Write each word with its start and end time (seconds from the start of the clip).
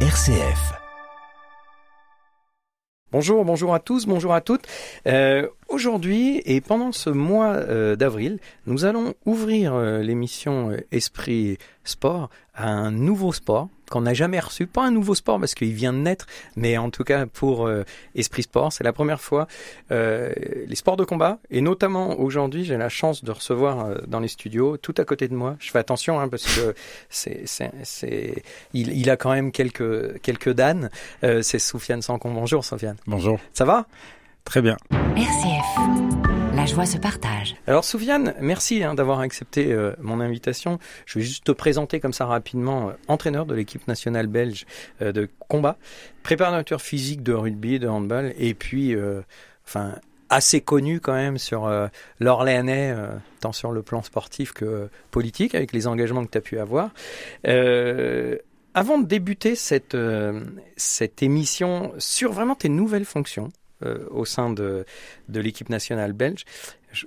RCF. 0.00 0.74
Bonjour, 3.10 3.46
bonjour 3.46 3.72
à 3.72 3.80
tous, 3.80 4.04
bonjour 4.04 4.34
à 4.34 4.42
toutes. 4.42 4.66
Euh, 5.06 5.48
Aujourd'hui 5.68 6.42
et 6.44 6.60
pendant 6.60 6.92
ce 6.92 7.10
mois 7.10 7.54
euh, 7.54 7.96
d'avril, 7.96 8.38
nous 8.66 8.84
allons 8.84 9.14
ouvrir 9.24 9.74
euh, 9.74 9.98
l'émission 9.98 10.70
euh, 10.70 10.76
Esprit 10.92 11.58
Sport 11.82 12.30
à 12.54 12.68
un 12.68 12.92
nouveau 12.92 13.32
sport 13.32 13.68
qu'on 13.90 14.02
n'a 14.02 14.14
jamais 14.14 14.38
reçu. 14.38 14.68
Pas 14.68 14.84
un 14.84 14.92
nouveau 14.92 15.16
sport 15.16 15.40
parce 15.40 15.54
qu'il 15.54 15.72
vient 15.72 15.92
de 15.92 15.98
naître, 15.98 16.26
mais 16.54 16.78
en 16.78 16.90
tout 16.90 17.04
cas 17.04 17.26
pour 17.26 17.70
Esprit 18.16 18.42
Sport, 18.42 18.72
c'est 18.72 18.82
la 18.82 18.92
première 18.92 19.20
fois 19.20 19.46
les 19.90 20.74
sports 20.74 20.96
de 20.96 21.04
combat. 21.04 21.38
Et 21.50 21.60
notamment 21.60 22.18
aujourd'hui, 22.18 22.64
j'ai 22.64 22.76
la 22.76 22.88
chance 22.88 23.22
de 23.22 23.30
recevoir 23.30 24.00
dans 24.08 24.18
les 24.18 24.26
studios, 24.26 24.78
tout 24.78 24.94
à 24.96 25.04
côté 25.04 25.28
de 25.28 25.34
moi. 25.34 25.54
Je 25.60 25.70
fais 25.70 25.78
attention 25.78 26.18
hein, 26.18 26.28
parce 26.28 26.44
que 26.44 26.74
c'est, 27.08 27.42
c'est, 27.46 27.70
c'est, 27.84 28.42
il, 28.72 28.96
il, 28.98 29.10
a 29.10 29.16
quand 29.16 29.32
même 29.32 29.52
quelques 29.52 30.20
quelques 30.20 30.52
danes. 30.52 30.90
c'est 31.20 31.60
Soufiane 31.60 32.02
Sancon. 32.02 32.32
Bonjour 32.32 32.64
Soufiane. 32.64 32.96
Bonjour. 33.06 33.38
Ça 33.52 33.64
va? 33.64 33.86
Très 34.46 34.62
bien. 34.62 34.76
RCF. 35.16 36.54
La 36.54 36.64
joie 36.66 36.86
se 36.86 36.96
partage. 36.96 37.56
Alors 37.66 37.84
Soufiane, 37.84 38.32
merci 38.40 38.82
hein, 38.82 38.94
d'avoir 38.94 39.18
accepté 39.18 39.72
euh, 39.72 39.92
mon 40.00 40.20
invitation. 40.20 40.78
Je 41.04 41.18
vais 41.18 41.24
juste 41.24 41.44
te 41.44 41.52
présenter 41.52 41.98
comme 41.98 42.12
ça 42.12 42.26
rapidement, 42.26 42.88
euh, 42.88 42.92
entraîneur 43.08 43.44
de 43.44 43.54
l'équipe 43.54 43.86
nationale 43.88 44.28
belge 44.28 44.64
euh, 45.02 45.10
de 45.10 45.28
combat, 45.48 45.76
préparateur 46.22 46.80
physique 46.80 47.24
de 47.24 47.32
rugby, 47.32 47.80
de 47.80 47.88
handball, 47.88 48.32
et 48.38 48.54
puis, 48.54 48.96
enfin, 49.66 49.96
assez 50.30 50.60
connu 50.60 51.00
quand 51.00 51.12
même 51.12 51.38
sur 51.38 51.70
l'Orléanais, 52.18 52.96
tant 53.40 53.52
sur 53.52 53.70
le 53.70 53.82
plan 53.82 54.02
sportif 54.02 54.52
que 54.52 54.88
politique, 55.10 55.54
avec 55.54 55.72
les 55.72 55.86
engagements 55.86 56.24
que 56.24 56.30
tu 56.30 56.38
as 56.38 56.40
pu 56.40 56.58
avoir. 56.58 56.90
avant 58.74 58.98
de 58.98 59.06
débuter 59.06 59.54
cette, 59.54 59.96
cette 60.76 61.22
émission 61.22 61.92
sur 61.98 62.32
vraiment 62.32 62.54
tes 62.54 62.68
nouvelles 62.68 63.04
fonctions, 63.04 63.50
euh, 63.82 64.06
au 64.10 64.24
sein 64.24 64.50
de, 64.50 64.84
de 65.28 65.40
l'équipe 65.40 65.68
nationale 65.68 66.12
belge. 66.12 66.44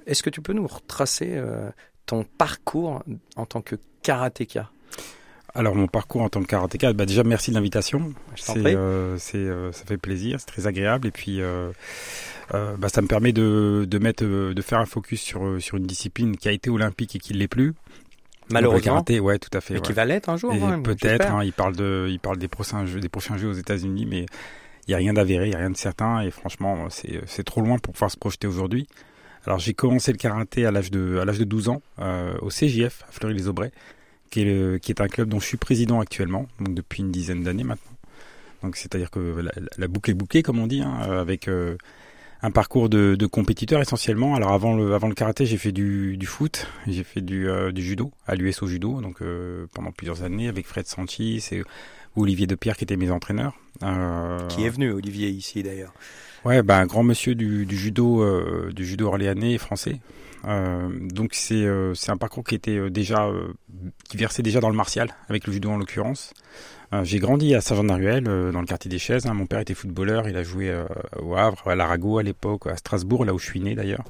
Est-ce 0.06 0.24
que 0.24 0.30
tu 0.30 0.42
peux 0.42 0.54
nous 0.54 0.68
retracer 0.68 1.32
euh, 1.34 1.70
ton 2.06 2.24
parcours 2.24 3.04
en 3.36 3.46
tant 3.46 3.62
que 3.62 3.76
karatéka? 4.04 4.70
Alors 5.56 5.76
mon 5.76 5.88
parcours 5.88 6.22
en 6.22 6.30
tant 6.30 6.42
que 6.42 6.48
karatéka, 6.48 6.94
bah 6.94 7.08
déjà 7.08 7.24
merci 7.24 7.50
de 7.50 7.56
l'invitation. 7.56 8.14
C'est, 8.36 8.54
euh, 8.58 9.18
euh, 9.36 9.72
ça 9.72 9.86
fait 9.86 9.98
plaisir, 9.98 10.40
c'est 10.40 10.46
très 10.46 10.68
agréable 10.68 11.08
et 11.08 11.12
puis 11.12 11.42
euh, 11.42 11.72
bah, 12.52 12.88
ça 12.88 13.02
me 13.02 13.08
permet 13.08 13.34
de, 13.34 13.86
de 13.90 13.98
mettre, 13.98 14.24
de 14.24 14.62
faire 14.62 14.78
un 14.78 14.86
focus 14.86 15.22
sur 15.22 15.60
sur 15.60 15.78
une 15.78 15.88
discipline 15.88 16.38
qui 16.38 16.50
a 16.50 16.52
été 16.52 16.70
olympique 16.70 17.16
et 17.16 17.20
qui 17.20 17.34
l'est 17.34 17.48
plus. 17.48 17.74
Malheureusement. 18.52 18.94
Karaté, 18.94 19.20
ouais, 19.20 19.38
tout 19.38 19.56
à 19.56 19.62
fait. 19.62 19.76
Mais 19.76 19.82
qui 19.82 19.94
va 19.94 20.06
l'être 20.06 20.30
un 20.30 20.38
jour. 20.38 20.54
peut-être. 20.84 21.32
Hein, 21.32 21.44
il 21.44 21.54
parle 21.54 21.76
de, 21.76 22.08
il 22.10 22.20
parle 22.20 22.38
des 22.38 22.48
prochains 22.48 22.86
jeux, 22.86 23.00
des 23.00 23.10
prochains 23.10 23.38
jeux 23.38 23.50
aux 23.50 23.54
États-Unis, 23.54 24.08
mais 24.08 24.26
il 24.90 24.94
n'y 24.94 24.96
a 24.96 24.98
rien 24.98 25.14
d'avéré, 25.14 25.46
il 25.46 25.50
n'y 25.50 25.56
a 25.56 25.60
rien 25.60 25.70
de 25.70 25.78
certain, 25.78 26.22
et 26.22 26.32
franchement, 26.32 26.88
c'est 26.90 27.44
trop 27.44 27.62
loin 27.62 27.78
pour 27.78 27.94
pouvoir 27.94 28.10
se 28.10 28.18
projeter 28.18 28.48
aujourd'hui. 28.48 28.88
Alors 29.46 29.60
j'ai 29.60 29.76
commencé 29.76 30.12
le 30.12 30.18
karaté 30.18 30.66
à 30.66 30.72
l'âge 30.72 30.90
de, 30.90 31.24
de 31.24 31.44
12 31.44 31.70
ans 31.70 31.82
euh, 32.00 32.34
au 32.42 32.50
CJF 32.50 33.04
à 33.08 33.12
Fleury-les-Aubrais, 33.12 33.72
qui 34.32 34.42
est, 34.42 34.84
qui 34.84 34.92
est 34.92 35.00
un 35.00 35.08
club 35.08 35.30
dont 35.30 35.40
je 35.40 35.46
suis 35.46 35.58
président 35.58 36.00
actuellement, 36.00 36.48
donc 36.60 36.74
depuis 36.74 37.04
une 37.04 37.12
dizaine 37.12 37.44
d'années 37.44 37.64
maintenant. 37.64 37.92
Donc 38.64 38.78
c'est-à-dire 38.78 39.12
que 39.12 39.20
la, 39.20 39.52
la, 39.78 39.88
boucle 39.88 40.10
est 40.10 40.16
bouclée, 40.16 40.42
comme 40.42 40.58
on 40.58 40.66
dit, 40.66 40.82
hein, 40.82 40.92
avec 40.92 41.48
euh, 41.48 41.78
un 42.42 42.50
parcours 42.50 42.90
de, 42.90 43.16
de, 43.16 43.26
compétiteur 43.28 43.82
essentiellement. 43.82 44.34
Alors 44.34 44.54
avant 44.54 44.76
le, 44.76 44.96
avant 44.96 45.08
le 45.08 45.14
karaté, 45.14 45.46
j'ai 45.46 45.58
fait 45.58 45.72
du, 45.72 46.18
du 46.18 46.26
foot, 46.26 46.66
j'ai 46.88 47.04
fait 47.04 47.22
du, 47.22 47.48
euh, 47.48 47.72
du 47.72 47.84
judo 47.84 48.12
à 48.26 48.34
l'USO 48.34 48.66
Judo, 48.66 49.02
donc 49.02 49.22
pendant 49.76 49.92
plusieurs 49.92 50.24
années 50.24 50.48
avec 50.48 50.66
Fred 50.66 50.88
Sanchi, 50.88 51.42
c'est 51.42 51.62
Olivier 52.16 52.48
Depierre 52.48 52.76
qui 52.76 52.86
était 52.86 52.98
mes 52.98 53.12
entraîneurs. 53.12 53.54
Euh... 53.84 54.48
Qui 54.48 54.66
est 54.66 54.70
venu, 54.70 54.92
Olivier, 54.92 55.30
ici 55.30 55.64
d'ailleurs. 55.64 55.94
Ouais, 56.46 56.64
bah, 56.64 56.78
un 56.78 56.86
grand 56.86 57.04
monsieur 57.04 57.36
du, 57.36 57.66
du 57.66 57.78
judo, 57.78 58.24
euh, 58.24 58.72
du 58.74 58.86
judo 58.86 59.08
orléanais 59.08 59.54
et 59.54 59.58
français. 59.58 60.00
Euh, 60.46 60.90
donc 61.02 61.32
c'est 61.34 61.66
euh, 61.66 61.94
c'est 61.96 62.12
un 62.12 62.18
parcours 62.18 62.46
qui 62.46 62.56
était 62.56 62.78
euh, 62.78 62.90
déjà 62.90 63.26
euh, 63.26 63.52
qui 64.08 64.16
versait 64.16 64.42
déjà 64.42 64.62
dans 64.62 64.70
le 64.70 64.76
martial 64.76 65.14
avec 65.28 65.46
le 65.46 65.52
judo 65.52 65.70
en 65.70 65.78
l'occurrence. 65.78 66.34
J'ai 67.04 67.20
grandi 67.20 67.54
à 67.54 67.62
Saint-Jean-d'Aruel 67.62 68.24
dans 68.24 68.62
le 68.62 68.66
quartier 68.66 68.90
des 68.90 68.98
Chaises. 68.98 69.28
Hein. 69.28 69.36
Mon 69.36 69.46
père 69.46 69.60
était 69.60 69.76
footballeur, 69.76 70.28
il 70.28 70.36
a 70.36 70.42
joué 70.42 70.76
au 71.22 71.36
Havre, 71.36 71.68
à 71.68 71.76
l'Arago 71.76 72.18
à 72.18 72.24
l'époque, 72.24 72.66
à 72.66 72.78
Strasbourg 72.78 73.26
là 73.26 73.34
où 73.36 73.38
je 73.38 73.46
suis 73.46 73.60
né 73.60 73.76
d'ailleurs. 73.76 74.06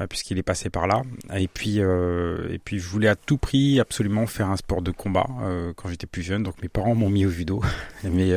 Euh, 0.00 0.06
puisqu'il 0.06 0.38
est 0.38 0.44
passé 0.44 0.70
par 0.70 0.86
là. 0.86 1.02
Et 1.36 1.48
puis, 1.48 1.80
euh, 1.80 2.48
et 2.50 2.58
puis, 2.58 2.78
je 2.78 2.86
voulais 2.88 3.08
à 3.08 3.16
tout 3.16 3.36
prix 3.36 3.80
absolument 3.80 4.26
faire 4.26 4.48
un 4.48 4.56
sport 4.56 4.80
de 4.80 4.92
combat 4.92 5.26
euh, 5.42 5.72
quand 5.74 5.88
j'étais 5.88 6.06
plus 6.06 6.22
jeune. 6.22 6.44
Donc, 6.44 6.62
mes 6.62 6.68
parents 6.68 6.94
m'ont 6.94 7.10
mis 7.10 7.26
au 7.26 7.30
judo, 7.30 7.62
mais 8.04 8.32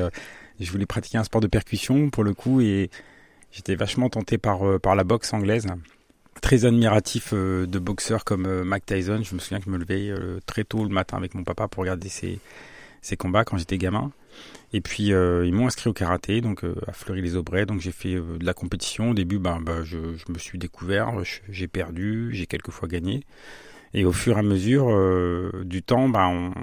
je 0.66 0.72
voulais 0.72 0.85
pratiquer 0.85 1.17
un 1.17 1.23
sport 1.23 1.41
de 1.41 1.47
percussion 1.47 2.09
pour 2.09 2.23
le 2.23 2.33
coup, 2.33 2.61
et 2.61 2.89
j'étais 3.51 3.75
vachement 3.75 4.09
tenté 4.09 4.38
par 4.38 4.79
par 4.79 4.95
la 4.95 5.03
boxe 5.03 5.33
anglaise 5.33 5.67
très 6.41 6.66
admiratif 6.66 7.33
de 7.33 7.79
boxeurs 7.79 8.23
comme 8.23 8.63
Mike 8.63 8.85
Tyson. 8.85 9.22
Je 9.22 9.35
me 9.35 9.39
souviens 9.39 9.59
que 9.59 9.66
je 9.66 9.69
me 9.69 9.77
levais 9.77 10.11
très 10.47 10.63
tôt 10.63 10.83
le 10.83 10.89
matin 10.89 11.17
avec 11.17 11.35
mon 11.35 11.44
papa 11.44 11.67
pour 11.67 11.81
regarder 11.81 12.09
ses, 12.09 12.39
ses 13.01 13.17
combats 13.17 13.44
quand 13.44 13.57
j'étais 13.57 13.77
gamin. 13.77 14.11
Et 14.73 14.81
puis 14.81 15.11
euh, 15.11 15.45
ils 15.45 15.53
m'ont 15.53 15.67
inscrit 15.67 15.89
au 15.89 15.94
karaté, 15.94 16.39
donc 16.39 16.63
euh, 16.63 16.75
à 16.88 16.93
Fleury-les-Aubrais. 16.93 17.66
Donc 17.66 17.81
j'ai 17.81 17.91
fait 17.91 18.16
euh, 18.16 18.38
de 18.38 18.45
la 18.45 18.53
compétition. 18.53 19.11
Au 19.11 19.13
début, 19.13 19.39
ben, 19.39 19.59
ben 19.59 19.83
je, 19.83 20.16
je, 20.16 20.31
me 20.31 20.38
suis 20.38 20.57
découvert, 20.57 21.11
j'ai 21.49 21.67
perdu, 21.67 22.29
j'ai 22.31 22.45
quelquefois 22.45 22.88
gagné. 22.88 23.23
Et 23.93 24.05
au 24.05 24.13
fur 24.13 24.38
et 24.38 24.39
à 24.39 24.43
mesure 24.43 24.88
du 25.66 25.83
temps, 25.83 26.07
ben, 26.07 26.28
on, 26.28 26.53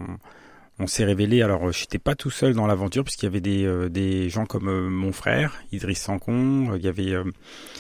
on 0.79 0.87
s'est 0.87 1.05
révélé. 1.05 1.43
Alors 1.43 1.73
j'étais 1.73 1.99
pas 1.99 2.15
tout 2.15 2.31
seul 2.31 2.55
dans 2.55 2.67
l'aventure 2.67 3.05
puisqu'il 3.05 3.27
y 3.27 3.29
avait 3.29 3.41
des, 3.41 3.89
des 3.91 4.29
gens 4.29 4.47
comme 4.47 4.89
mon 4.89 5.13
frère 5.13 5.63
Idriss 5.73 6.01
Sancon, 6.01 6.75
il 6.77 6.85
y 6.85 6.89
avait 6.89 7.15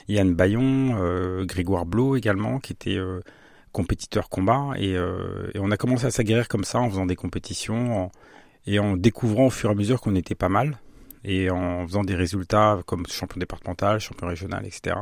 Yann 0.08 0.34
Bayon, 0.34 1.44
Grégoire 1.44 1.86
Blo 1.86 2.16
également 2.16 2.58
qui 2.58 2.72
était 2.72 2.98
compétiteur 3.72 4.28
combat 4.28 4.72
et, 4.76 4.98
on 5.56 5.70
a 5.70 5.76
commencé 5.76 6.06
à 6.06 6.10
s'aguerrir 6.10 6.48
comme 6.48 6.64
ça 6.64 6.78
en 6.80 6.90
faisant 6.90 7.06
des 7.06 7.16
compétitions. 7.16 8.10
Et 8.66 8.78
en 8.78 8.98
découvrant 8.98 9.46
au 9.46 9.50
fur 9.50 9.70
et 9.70 9.72
à 9.72 9.74
mesure 9.74 9.98
qu'on 9.98 10.14
était 10.14 10.34
pas 10.34 10.50
mal, 10.50 10.78
et 11.24 11.50
en 11.50 11.86
faisant 11.86 12.04
des 12.04 12.14
résultats 12.14 12.80
comme 12.84 13.06
champion 13.06 13.38
départemental, 13.38 13.98
champion 13.98 14.26
régional, 14.26 14.66
etc. 14.66 14.96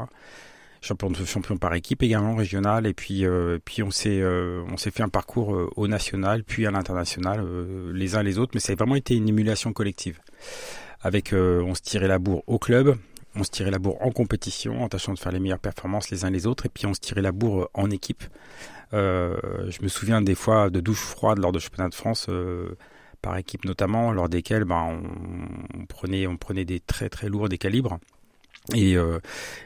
Champion, 0.87 1.13
champion 1.27 1.57
par 1.57 1.75
équipe 1.75 2.05
également 2.05 2.37
régional, 2.37 2.87
et 2.87 2.95
puis, 2.95 3.27
euh, 3.27 3.59
puis 3.65 3.83
on 3.83 3.91
s'est 3.91 4.21
euh, 4.21 4.63
on 4.71 4.77
s'est 4.77 4.93
fait 4.93 5.03
un 5.03 5.09
parcours 5.09 5.53
euh, 5.53 5.69
au 5.75 5.89
national, 5.89 6.45
puis 6.45 6.65
à 6.65 6.71
l'international, 6.71 7.45
les 7.93 8.15
uns 8.15 8.23
les 8.23 8.39
autres, 8.39 8.53
mais 8.55 8.61
ça 8.61 8.73
a 8.73 8.77
vraiment 8.77 8.95
été 8.95 9.17
une 9.17 9.29
émulation 9.29 9.73
collective. 9.73 10.21
Avec, 11.01 11.33
on 11.33 11.75
se 11.75 11.83
tirait 11.83 12.07
la 12.07 12.21
bourre 12.21 12.45
au 12.47 12.59
club, 12.59 12.97
on 13.35 13.43
se 13.43 13.51
tirait 13.51 13.73
la 13.73 13.81
bourre 13.81 14.01
en 14.01 14.13
compétition, 14.13 14.83
en 14.83 14.89
tâchant 14.89 15.13
de 15.13 15.19
faire 15.19 15.33
les 15.33 15.41
meilleures 15.41 15.59
performances 15.59 16.11
les 16.11 16.25
uns 16.25 16.31
les 16.31 16.47
autres, 16.47 16.67
et 16.67 16.69
puis 16.69 16.87
on 16.87 16.95
se 16.95 17.01
tirait 17.01 17.23
la 17.23 17.33
bourre 17.33 17.69
en 17.75 17.91
équipe. 17.91 18.23
je 18.93 19.83
me 19.83 19.89
souviens 19.89 20.23
des 20.23 20.37
fois 20.37 20.71
de 20.71 20.79
douches 20.79 21.05
froides 21.05 21.39
lors 21.39 21.53
de 21.53 21.59
championnat 21.59 21.89
de 21.89 21.95
France 21.95 22.29
par 23.23 23.37
équipe 23.39 23.65
notamment, 23.65 24.13
lors 24.13 24.29
desquelles 24.29 24.65
ben, 24.65 25.01
on, 25.77 25.85
prenait, 25.87 26.29
on 26.29 26.37
prenait 26.37 26.65
des 26.65 26.79
très 26.79 27.09
très 27.09 27.29
lourds 27.29 27.49
des 27.49 27.59
calibres. 27.59 27.99
Et, 28.75 28.97
euh, 28.97 29.21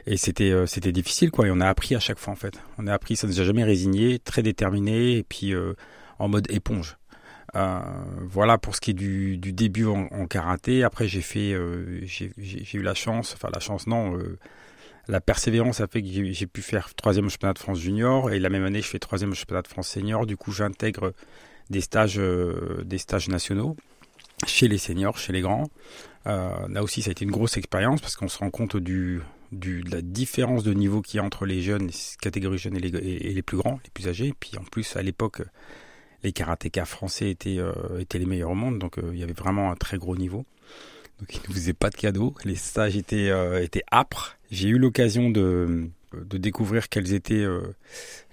et 0.05 0.17
c'était 0.17 0.51
euh, 0.51 0.65
c'était 0.65 0.91
difficile 0.91 1.31
quoi. 1.31 1.47
Et 1.47 1.51
on 1.51 1.59
a 1.59 1.67
appris 1.67 1.95
à 1.95 1.99
chaque 1.99 2.19
fois 2.19 2.33
en 2.33 2.35
fait. 2.35 2.59
On 2.77 2.87
a 2.87 2.93
appris 2.93 3.15
ça 3.15 3.27
ne 3.27 3.31
nous 3.31 3.41
a 3.41 3.43
jamais 3.43 3.63
résigné 3.63 4.19
très 4.19 4.43
déterminé 4.43 5.17
et 5.17 5.23
puis 5.23 5.53
euh, 5.53 5.73
en 6.19 6.27
mode 6.27 6.49
éponge. 6.51 6.97
Voilà 7.53 8.57
pour 8.57 8.75
ce 8.75 8.81
qui 8.81 8.91
est 8.91 8.93
du, 8.93 9.37
début 9.37 9.85
en, 9.85 10.07
en, 10.11 10.25
karaté. 10.25 10.83
Après 10.83 11.07
j'ai 11.07 11.21
fait 11.21 11.53
j'ai 12.05 12.77
eu 12.77 12.81
la 12.81 12.93
chance 12.93 13.33
enfin 13.33 13.49
la 13.53 13.59
chance 13.59 13.87
non 13.87 14.17
la 15.09 15.19
persévérance 15.19 15.81
a 15.81 15.87
fait 15.87 16.01
que 16.01 16.07
j'ai 16.07 16.47
pu 16.47 16.61
faire 16.61 16.93
troisième 16.95 17.29
championnat 17.29 17.53
de 17.53 17.59
France 17.59 17.79
junior. 17.79 18.31
Et 18.31 18.39
la 18.39 18.49
même 18.49 18.63
année 18.63 18.81
je 18.81 18.87
fais 18.87 18.99
troisième 18.99 19.33
championnat 19.33 19.63
de 19.63 19.67
France 19.67 19.89
senior. 19.89 20.25
Du 20.25 20.37
coup 20.37 20.53
j'intègre 20.53 21.13
des 21.69 21.81
stages, 21.81 22.21
des 22.85 22.97
stages 22.97 23.27
nationaux 23.27 23.75
chez 24.51 24.67
les 24.67 24.77
seniors, 24.77 25.17
chez 25.17 25.33
les 25.33 25.41
grands. 25.41 25.69
Euh, 26.27 26.67
là 26.69 26.83
aussi, 26.83 27.01
ça 27.01 27.09
a 27.09 27.11
été 27.11 27.25
une 27.25 27.31
grosse 27.31 27.57
expérience 27.57 28.01
parce 28.01 28.15
qu'on 28.15 28.27
se 28.27 28.37
rend 28.37 28.49
compte 28.49 28.77
du, 28.77 29.21
de 29.51 29.81
la 29.89 30.01
différence 30.01 30.63
de 30.63 30.73
niveau 30.73 31.01
qu'il 31.01 31.17
y 31.17 31.19
a 31.19 31.23
entre 31.23 31.45
les 31.45 31.61
jeunes, 31.61 31.87
les 31.87 31.93
catégories 32.21 32.57
jeunes 32.57 32.77
et 32.77 32.79
les, 32.79 33.37
et, 33.37 33.41
plus 33.41 33.57
grands, 33.57 33.79
les 33.83 33.89
plus 33.93 34.07
âgés. 34.07 34.33
Puis 34.39 34.51
en 34.57 34.63
plus, 34.63 34.95
à 34.95 35.01
l'époque, 35.01 35.41
les 36.23 36.31
karatékas 36.31 36.85
français 36.85 37.31
étaient, 37.31 37.57
euh, 37.57 37.99
étaient 37.99 38.19
les 38.19 38.25
meilleurs 38.25 38.51
au 38.51 38.55
monde, 38.55 38.77
donc 38.77 38.97
il 39.11 39.17
y 39.17 39.23
avait 39.23 39.33
vraiment 39.33 39.71
un 39.71 39.75
très 39.75 39.97
gros 39.97 40.15
niveau. 40.15 40.45
Donc 41.19 41.35
ils 41.35 41.49
ne 41.49 41.53
faisaient 41.53 41.73
pas 41.73 41.89
de 41.89 41.95
cadeaux, 41.95 42.35
les 42.45 42.55
stages 42.55 42.97
étaient, 42.97 43.31
étaient 43.63 43.83
âpres. 43.91 44.37
J'ai 44.49 44.69
eu 44.69 44.79
l'occasion 44.79 45.29
de, 45.29 45.89
de 46.13 46.37
découvrir 46.37 46.89
quelles 46.89 47.13
étaient 47.13 47.45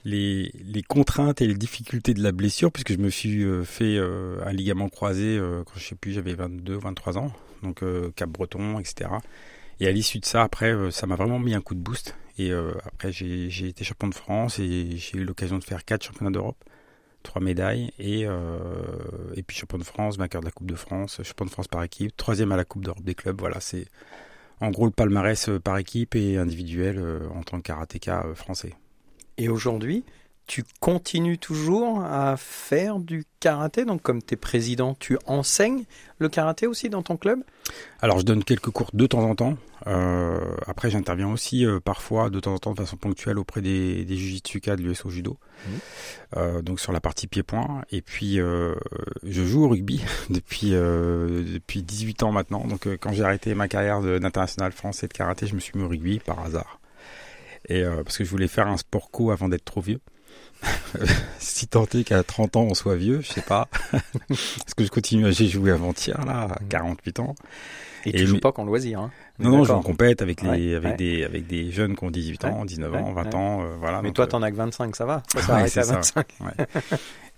les, 0.05 0.53
les, 0.65 0.83
contraintes 0.83 1.41
et 1.41 1.47
les 1.47 1.55
difficultés 1.55 2.15
de 2.15 2.23
la 2.23 2.33
blessure, 2.33 2.73
puisque 2.73 2.93
je 2.93 2.99
me 2.99 3.11
suis 3.11 3.43
euh, 3.43 3.65
fait 3.65 3.97
euh, 3.97 4.39
un 4.45 4.53
ligament 4.53 4.89
croisé 4.89 5.39
euh, 5.39 5.63
quand 5.65 5.79
je 5.79 5.85
sais 5.85 5.95
plus, 5.95 6.13
j'avais 6.13 6.35
22, 6.35 6.77
23 6.77 7.19
ans, 7.19 7.33
donc 7.63 7.83
Cap 8.15 8.31
Breton, 8.31 8.79
etc. 8.79 9.11
Et 9.81 9.87
à 9.87 9.93
l'issue 9.93 10.19
de 10.19 10.25
ça, 10.25 10.43
après, 10.43 10.75
ça 10.91 11.07
m'a 11.07 11.17
vraiment 11.17 11.39
mis 11.39 11.55
un 11.55 11.61
coup 11.61 11.75
de 11.75 11.81
boost. 11.81 12.17
Et 12.39 12.53
après, 12.53 13.11
j'ai 13.11 13.69
été 13.69 13.85
champion 13.85 14.09
de 14.09 14.15
France 14.15 14.59
et 14.61 14.97
j'ai 14.97 15.19
eu 15.19 15.25
l'occasion 15.25 15.59
de 15.59 15.65
faire 15.65 15.85
quatre 15.85 16.05
championnats 16.05 16.31
d'Europe. 16.31 16.65
trois 17.25 17.43
médailles 17.43 17.93
et 17.99 18.23
et 19.35 19.43
puis 19.43 19.57
champion 19.57 19.79
de 19.79 19.85
France, 19.85 20.19
vainqueur 20.19 20.41
de 20.41 20.47
la 20.47 20.53
Coupe 20.53 20.69
de 20.69 20.77
France, 20.77 21.21
champion 21.25 21.47
de 21.47 21.51
France 21.51 21.69
par 21.69 21.83
équipe, 21.83 22.17
troisième 22.17 22.53
à 22.53 22.57
la 22.57 22.65
Coupe 22.65 22.85
d'Europe 22.85 23.05
des 23.05 23.15
clubs. 23.15 23.39
Voilà, 23.39 23.61
c'est 23.61 23.87
en 24.61 24.71
gros 24.71 24.87
le 24.87 24.93
palmarès 24.93 25.51
par 25.63 25.79
équipe 25.79 26.15
et 26.15 26.37
individuel 26.37 27.03
en 27.35 27.43
tant 27.43 27.59
que 27.59 27.63
karatéka 27.63 28.27
français. 28.35 28.75
Et 29.37 29.49
aujourd'hui, 29.49 30.05
tu 30.49 30.65
continues 30.81 31.39
toujours 31.39 32.03
à 32.03 32.37
faire 32.37 32.99
du 32.99 33.25
karaté? 33.39 33.85
Donc, 33.85 34.03
comme 34.03 34.23
tu 34.23 34.35
es 34.35 34.37
président, 34.37 34.97
tu 34.99 35.19
enseignes 35.27 35.85
le 36.19 36.29
karaté 36.29 36.67
aussi 36.67 36.89
dans 36.89 37.03
ton 37.03 37.17
club? 37.17 37.45
Alors, 38.01 38.19
je 38.19 38.25
donne 38.25 38.43
quelques 38.43 38.71
cours 38.71 38.91
de 38.95 39.07
temps 39.07 39.23
en 39.23 39.35
temps. 39.35 39.57
Euh, 39.87 40.57
après, 40.67 40.91
j'interviens 40.91 41.29
aussi 41.29 41.67
euh, 41.67 41.81
parfois 41.81 42.31
de 42.31 42.41
temps 42.41 42.55
en 42.55 42.59
temps 42.59 42.73
de 42.73 42.79
façon 42.79 42.97
ponctuelle 42.97 43.39
auprès 43.39 43.61
des, 43.61 44.07
des 44.07 44.17
Jujitsuka 44.17 44.77
de 44.77 44.83
l'USO 44.83 45.11
Judo. 45.11 45.37
Mmh. 45.67 45.71
Euh, 46.39 46.63
donc, 46.63 46.81
sur 46.81 46.93
la 46.93 47.01
partie 47.01 47.27
pied-point. 47.27 47.83
Et 47.93 48.01
puis, 48.01 48.37
je 48.37 49.45
joue 49.45 49.65
au 49.65 49.69
rugby 49.69 50.03
depuis, 50.31 50.71
depuis 50.71 51.83
18 51.83 52.23
ans 52.23 52.33
maintenant. 52.33 52.67
Donc, 52.67 52.89
quand 52.97 53.13
j'ai 53.13 53.23
arrêté 53.23 53.55
ma 53.55 53.69
carrière 53.69 54.01
d'international 54.01 54.73
français 54.73 55.09
de 55.09 55.13
karaté, 55.13 55.47
je 55.47 55.55
me 55.55 55.61
suis 55.61 55.73
mis 55.77 55.85
au 55.85 55.89
rugby 55.89 56.21
par 56.21 56.41
hasard. 56.41 56.81
Et 57.69 57.85
parce 57.85 58.17
que 58.17 58.25
je 58.25 58.31
voulais 58.31 58.49
faire 58.49 58.67
un 58.67 58.79
sport 58.79 59.11
co 59.11 59.31
avant 59.31 59.51
d'être 59.51 59.67
trop 59.67 59.83
vieux. 59.83 60.01
si 61.39 61.69
tant 61.69 61.87
est 61.87 62.05
qu'à 62.05 62.23
30 62.23 62.57
ans 62.57 62.63
on 62.63 62.75
soit 62.75 62.97
vieux, 62.97 63.21
je 63.21 63.29
sais 63.29 63.43
pas. 63.43 63.69
Parce 64.29 64.75
que 64.77 64.85
je 64.85 64.91
continue, 64.91 65.33
j'ai 65.33 65.49
joué 65.49 65.71
avant-hier 65.71 66.25
là, 66.25 66.49
à 66.51 66.59
48 66.69 67.21
ans. 67.21 67.35
Et, 68.07 68.13
tu 68.13 68.27
joues 68.27 68.39
pas 68.39 68.53
qu'en 68.53 68.65
loisir 68.65 69.01
hein 69.01 69.11
Non, 69.39 69.51
non, 69.51 69.65
je 69.65 69.73
en 69.73 69.83
compète 69.83 70.23
avec 70.23 70.43
les, 70.43 70.75
avec 70.75 70.97
des, 70.97 71.25
avec 71.25 71.47
des 71.47 71.71
jeunes 71.71 71.97
qui 71.97 72.05
ont 72.05 72.11
18 72.11 72.45
ans, 72.45 72.65
19 72.65 72.95
ans, 72.95 73.13
20 73.13 73.35
ans, 73.35 73.63
euh, 73.63 73.77
voilà. 73.79 74.03
Mais 74.03 74.13
toi, 74.13 74.25
euh, 74.25 74.29
t'en 74.29 74.43
as 74.43 74.51
que 74.51 74.57
25, 74.57 74.95
ça 74.97 75.05
va. 75.05 75.23
Ça 75.33 75.43
s'arrête 75.43 75.77
à 75.77 75.83
25. 75.83 76.27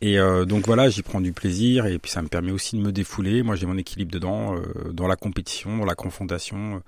et 0.02 0.19
euh, 0.19 0.44
donc 0.44 0.67
voilà, 0.67 0.88
j'y 0.88 1.02
prends 1.02 1.20
du 1.20 1.32
plaisir 1.32 1.87
et 1.87 1.99
puis 1.99 2.11
ça 2.11 2.23
me 2.23 2.29
permet 2.29 2.52
aussi 2.52 2.76
de 2.76 2.82
me 2.82 2.93
défouler. 2.93 3.43
Moi, 3.43 3.56
j'ai 3.56 3.67
mon 3.67 3.79
équilibre 3.79 4.12
dedans, 4.12 4.55
dans 4.93 5.08
la 5.08 5.17
compétition, 5.17 5.79
dans 5.79 5.87
la 5.87 5.94
confrontation 5.94 6.82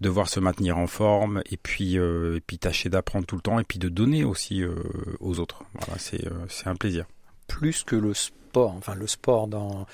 devoir 0.00 0.28
se 0.28 0.40
maintenir 0.40 0.78
en 0.78 0.86
forme 0.86 1.42
et 1.50 1.56
puis 1.56 1.98
euh, 1.98 2.36
et 2.36 2.40
puis 2.40 2.58
tâcher 2.58 2.88
d'apprendre 2.88 3.26
tout 3.26 3.36
le 3.36 3.42
temps 3.42 3.58
et 3.58 3.64
puis 3.64 3.78
de 3.78 3.88
donner 3.88 4.24
aussi 4.24 4.62
euh, 4.62 4.74
aux 5.20 5.38
autres. 5.38 5.64
Voilà, 5.74 5.98
c'est 5.98 6.26
euh, 6.26 6.30
c'est 6.48 6.68
un 6.68 6.76
plaisir. 6.76 7.06
Plus 7.46 7.84
que 7.84 7.96
le 7.96 8.14
sport, 8.14 8.74
enfin 8.76 8.94
le 8.94 9.06
sport 9.06 9.48
dans 9.48 9.86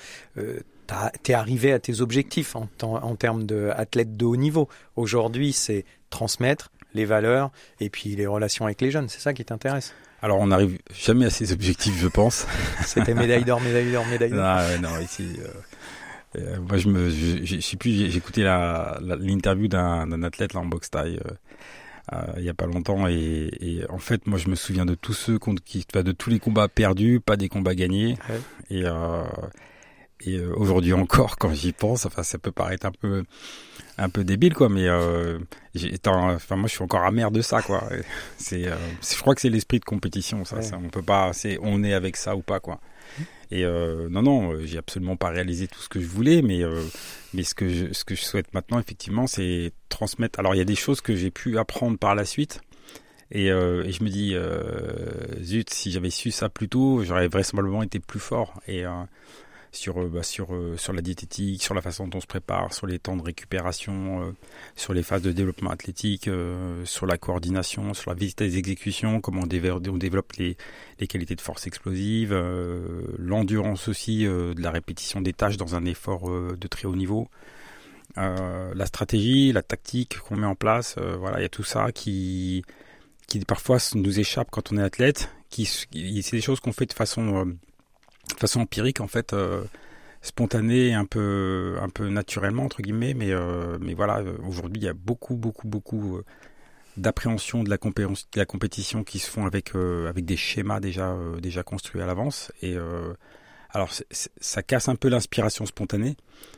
t'es 1.23 1.33
arrivé 1.33 1.71
à 1.71 1.79
tes 1.79 2.01
objectifs 2.01 2.55
en, 2.55 2.67
en 2.81 3.15
termes 3.15 3.43
d'athlète 3.43 4.17
de 4.17 4.25
haut 4.25 4.35
niveau. 4.35 4.67
Aujourd'hui, 4.95 5.53
c'est 5.53 5.85
transmettre 6.09 6.71
les 6.93 7.05
valeurs 7.05 7.51
et 7.79 7.89
puis 7.89 8.15
les 8.15 8.25
relations 8.25 8.65
avec 8.65 8.81
les 8.81 8.89
jeunes. 8.89 9.09
C'est 9.09 9.19
ça 9.19 9.33
qui 9.33 9.45
t'intéresse? 9.45 9.93
Alors, 10.21 10.39
on 10.39 10.47
n'arrive 10.47 10.77
jamais 10.93 11.25
à 11.25 11.29
ces 11.29 11.53
objectifs, 11.53 11.97
je 11.97 12.07
pense. 12.07 12.45
C'était 12.85 13.13
médaille 13.13 13.45
d'or, 13.45 13.61
médaille 13.61 13.91
d'or, 13.91 14.05
médaille 14.07 14.31
d'or. 14.31 14.43
Ah, 14.43 14.77
non, 14.81 14.99
ici, 14.99 15.37
euh, 15.39 15.47
moi, 16.35 16.77
je 16.77 16.89
me, 16.89 17.09
je, 17.09 17.59
sais 17.59 17.77
plus, 17.77 17.91
j'ai 17.91 18.15
écouté 18.15 18.43
l'interview 18.43 19.67
d'un 19.67 20.23
athlète 20.23 20.53
là, 20.53 20.61
en 20.61 20.65
boxe 20.65 20.89
taille 20.89 21.19
euh, 21.25 21.31
euh, 22.13 22.33
il 22.37 22.43
y 22.43 22.49
a 22.49 22.53
pas 22.53 22.65
longtemps 22.65 23.07
et, 23.07 23.49
et, 23.61 23.89
en 23.89 23.99
fait, 23.99 24.25
moi, 24.25 24.39
je 24.39 24.49
me 24.49 24.55
souviens 24.55 24.85
de 24.85 24.95
tous 24.95 25.13
ceux 25.13 25.37
qui, 25.63 25.85
de 25.93 26.11
tous 26.11 26.29
les 26.29 26.39
combats 26.39 26.67
perdus, 26.67 27.19
pas 27.19 27.37
des 27.37 27.49
combats 27.49 27.75
gagnés. 27.75 28.17
Et, 28.69 28.83
euh, 28.85 29.23
et 30.21 30.39
aujourd'hui 30.39 30.93
encore, 30.93 31.37
quand 31.37 31.53
j'y 31.53 31.71
pense, 31.71 32.05
enfin, 32.05 32.23
ça 32.23 32.39
peut 32.39 32.51
paraître 32.51 32.85
un 32.87 32.91
peu, 32.91 33.23
un 33.97 34.09
peu 34.09 34.23
débile, 34.23 34.53
quoi, 34.53 34.69
mais 34.69 34.87
euh, 34.87 35.37
enfin, 35.75 36.55
moi, 36.55 36.67
je 36.67 36.73
suis 36.73 36.83
encore 36.83 37.03
amer 37.03 37.29
de 37.31 37.41
ça, 37.41 37.61
quoi. 37.61 37.83
C'est, 38.37 38.63
je 38.63 39.21
crois 39.21 39.35
que 39.35 39.41
c'est 39.41 39.49
l'esprit 39.49 39.79
de 39.79 39.85
compétition, 39.85 40.45
ça, 40.45 40.61
ça. 40.61 40.79
On 40.83 40.89
peut 40.89 41.03
pas, 41.03 41.31
c'est, 41.33 41.59
on 41.61 41.83
est 41.83 41.93
avec 41.93 42.17
ça 42.17 42.35
ou 42.35 42.41
pas, 42.41 42.59
quoi. 42.59 42.79
Et 43.51 43.65
euh, 43.65 44.09
non, 44.09 44.21
non, 44.21 44.53
euh, 44.53 44.65
j'ai 44.65 44.77
absolument 44.77 45.15
pas 45.15 45.29
réalisé 45.29 45.67
tout 45.67 45.79
ce 45.79 45.89
que 45.89 45.99
je 45.99 46.05
voulais, 46.05 46.41
mais 46.41 46.63
euh, 46.63 46.83
mais 47.33 47.43
ce 47.43 47.55
que 47.55 47.67
je, 47.67 47.93
ce 47.93 48.03
que 48.03 48.13
je 48.13 48.23
souhaite 48.23 48.53
maintenant, 48.53 48.79
effectivement, 48.79 49.25
c'est 49.25 49.71
transmettre. 49.89 50.39
Alors, 50.39 50.53
il 50.53 50.59
y 50.59 50.61
a 50.61 50.65
des 50.65 50.75
choses 50.75 51.01
que 51.01 51.15
j'ai 51.15 51.31
pu 51.31 51.57
apprendre 51.57 51.97
par 51.97 52.13
la 52.13 52.25
suite, 52.25 52.61
et, 53.31 53.51
euh, 53.51 53.83
et 53.85 53.91
je 53.91 54.03
me 54.03 54.09
dis, 54.09 54.35
zut, 55.43 55.69
si 55.71 55.91
j'avais 55.91 56.09
su 56.11 56.31
ça 56.31 56.49
plus 56.49 56.69
tôt, 56.69 57.03
j'aurais 57.03 57.27
vraisemblablement 57.27 57.83
été 57.83 57.99
plus 57.99 58.19
fort. 58.19 58.61
Et 58.67 58.83
sur, 59.71 59.99
euh, 59.99 60.09
bah, 60.09 60.23
sur, 60.23 60.53
euh, 60.53 60.77
sur 60.77 60.93
la 60.93 61.01
diététique, 61.01 61.61
sur 61.61 61.73
la 61.73 61.81
façon 61.81 62.07
dont 62.07 62.17
on 62.17 62.21
se 62.21 62.27
prépare, 62.27 62.73
sur 62.73 62.87
les 62.87 62.99
temps 62.99 63.15
de 63.15 63.21
récupération, 63.21 64.23
euh, 64.23 64.31
sur 64.75 64.93
les 64.93 65.03
phases 65.03 65.21
de 65.21 65.31
développement 65.31 65.69
athlétique, 65.69 66.29
sur 66.85 67.05
la 67.05 67.17
coordination, 67.17 67.93
sur 67.93 68.11
la 68.11 68.15
vitesse 68.15 68.53
d'exécution, 68.53 69.21
comment 69.21 69.41
on, 69.43 69.47
développe 69.47 70.33
les, 70.33 70.57
les 70.99 71.07
qualités 71.07 71.35
de 71.35 71.41
force 71.41 71.67
explosive, 71.67 72.33
l'endurance 73.17 73.87
aussi 73.87 74.23
de 74.23 74.61
la 74.61 74.71
répétition 74.71 75.21
des 75.21 75.33
tâches 75.33 75.57
dans 75.57 75.75
un 75.75 75.85
effort 75.85 76.29
de 76.29 76.67
très 76.67 76.87
haut 76.87 76.95
niveau. 76.95 77.29
la 78.15 78.85
stratégie, 78.85 79.51
la 79.51 79.63
tactique 79.63 80.19
qu'on 80.19 80.37
met 80.37 80.47
en 80.47 80.55
place, 80.55 80.95
voilà, 80.97 81.39
il 81.39 81.43
y 81.43 81.45
a 81.45 81.49
tout 81.49 81.63
ça 81.63 81.91
qui, 81.91 82.63
qui 83.27 83.39
parfois 83.39 83.77
nous 83.95 84.19
échappe 84.19 84.49
quand 84.51 84.71
on 84.71 84.77
est 84.77 84.83
athlète. 84.83 85.29
Qui, 85.49 85.65
c'est 85.65 86.31
des 86.31 86.41
choses 86.41 86.59
qu'on 86.59 86.73
fait 86.73 86.85
de 86.85 86.93
façon 86.93 87.55
de 88.35 88.39
façon 88.39 88.61
empirique 88.61 89.01
en 89.01 89.07
fait 89.07 89.33
euh, 89.33 89.63
spontanée 90.21 90.93
un 90.93 91.05
peu 91.05 91.77
un 91.81 91.89
peu 91.89 92.09
naturellement 92.09 92.63
entre 92.63 92.81
guillemets 92.81 93.13
mais 93.13 93.31
euh, 93.31 93.77
mais 93.81 93.93
voilà 93.93 94.23
aujourd'hui 94.45 94.81
il 94.81 94.85
y 94.85 94.89
a 94.89 94.93
beaucoup 94.93 95.35
beaucoup 95.35 95.67
beaucoup 95.67 96.17
euh, 96.17 96.25
d'appréhension 96.97 97.63
de 97.63 97.69
la, 97.69 97.77
compétition 98.45 99.03
qui 99.03 99.19
se 99.19 99.29
font 99.29 99.45
avec 99.45 99.73
avec 99.75 100.25
des 100.25 100.35
schémas 100.35 100.81
déjà 100.81 101.15
déjà 101.41 101.63
construits 101.63 102.01
à 102.01 102.05
l'avance. 102.05 102.51
Et 102.61 102.75
alors 103.69 103.89
ça 104.11 104.63
casse 104.63 104.89
un 104.89 104.95
peu 104.95 105.07
l'inspiration 105.07 105.65
spontanée. 105.65 106.17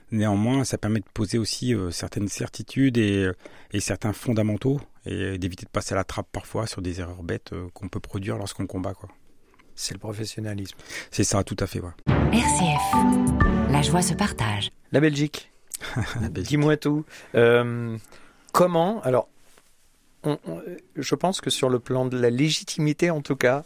Néanmoins 0.09 0.63
ça 0.63 0.79
permet 0.79 1.01
de 1.01 1.05
poser 1.13 1.37
aussi 1.37 1.75
certaines 1.91 2.27
certitudes 2.27 2.97
et, 2.97 3.29
et 3.71 3.79
certains 3.81 4.13
fondamentaux 4.13 4.81
et 5.05 5.37
d'éviter 5.37 5.65
de 5.65 5.69
passer 5.69 5.93
à 5.93 5.97
la 5.97 6.05
trappe 6.05 6.29
parfois 6.31 6.65
sur 6.65 6.81
des 6.81 7.01
erreurs 7.01 7.21
bêtes 7.21 7.53
qu'on 7.75 7.87
peut 7.87 7.99
produire 7.99 8.37
lorsqu'on 8.39 8.65
combat 8.65 8.95
quoi 8.95 9.09
c'est 9.81 9.95
le 9.95 9.99
professionnalisme. 9.99 10.77
C'est 11.09 11.23
ça, 11.23 11.43
tout 11.43 11.57
à 11.59 11.65
fait. 11.65 11.79
Ouais. 11.79 11.89
RCF, 12.31 13.71
la 13.71 13.81
joie 13.81 14.01
se 14.01 14.13
partage. 14.13 14.69
La 14.91 14.99
Belgique. 14.99 15.51
Dis-moi 16.29 16.77
tout. 16.77 17.05
Euh, 17.33 17.97
comment 18.51 19.01
Alors, 19.01 19.27
je 20.23 21.15
pense 21.15 21.41
que 21.41 21.49
sur 21.49 21.69
le 21.69 21.79
plan 21.79 22.05
de 22.05 22.19
la 22.19 22.29
légitimité, 22.29 23.09
en 23.09 23.21
tout 23.21 23.35
cas, 23.35 23.63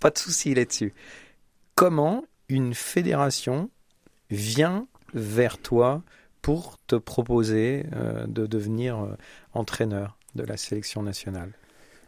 pas 0.00 0.10
de 0.10 0.18
souci 0.18 0.54
là-dessus. 0.54 0.92
Comment 1.76 2.24
une 2.48 2.74
fédération 2.74 3.70
vient 4.30 4.88
vers 5.12 5.58
toi 5.58 6.02
pour 6.42 6.78
te 6.86 6.96
proposer 6.96 7.86
euh, 7.94 8.26
de 8.26 8.46
devenir 8.46 8.98
euh, 8.98 9.16
entraîneur 9.52 10.16
de 10.34 10.42
la 10.42 10.56
sélection 10.56 11.02
nationale? 11.02 11.52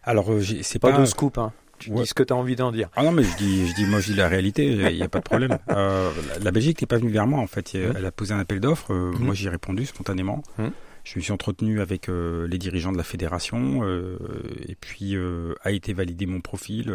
Alors, 0.02 0.30
c'est 0.62 0.78
pas, 0.78 0.92
pas 0.92 0.99
de 0.99 1.04
scoop, 1.04 1.38
hein. 1.38 1.52
Tu 1.78 1.90
dis 1.90 2.06
ce 2.06 2.14
que 2.14 2.23
tu 2.23 2.33
as 2.33 2.37
envie 2.37 2.56
d'en 2.56 2.73
dire. 2.73 2.88
Ah 2.97 3.02
non, 3.02 3.12
mais 3.12 3.23
je 3.23 3.37
dis, 3.37 3.66
je 3.66 3.75
dis, 3.75 3.85
moi 3.87 4.00
je 4.00 4.12
dis 4.12 4.16
la 4.16 4.28
réalité, 4.28 4.66
il 4.66 4.97
n'y 4.97 5.02
a 5.02 5.09
pas 5.09 5.18
de 5.18 5.25
problème. 5.25 5.59
Euh, 5.68 6.11
la 6.42 6.52
Belgique 6.52 6.80
n'est 6.80 6.87
pas 6.87 6.97
venue 6.97 7.11
vers 7.11 7.26
moi 7.26 7.40
en 7.40 7.47
fait. 7.47 7.75
Elle 7.75 8.06
a 8.06 8.11
posé 8.11 8.33
un 8.33 8.38
appel 8.38 8.61
d'offres. 8.61 8.95
Euh, 8.95 9.12
mmh. 9.12 9.18
Moi 9.18 9.35
j'ai 9.35 9.50
répondu 9.50 9.85
spontanément. 9.85 10.42
Mmh. 10.59 10.68
Je 11.06 11.21
me 11.21 11.23
suis 11.23 11.30
entretenu 11.30 11.80
avec 11.80 12.09
euh, 12.09 12.49
les 12.49 12.59
dirigeants 12.59 12.90
de 12.90 12.97
la 12.97 13.04
fédération 13.04 13.85
euh, 13.85 14.18
et 14.66 14.75
puis 14.75 15.14
euh, 15.14 15.54
a 15.62 15.71
été 15.71 15.92
validé 15.92 16.26
mon 16.26 16.40
profil. 16.40 16.92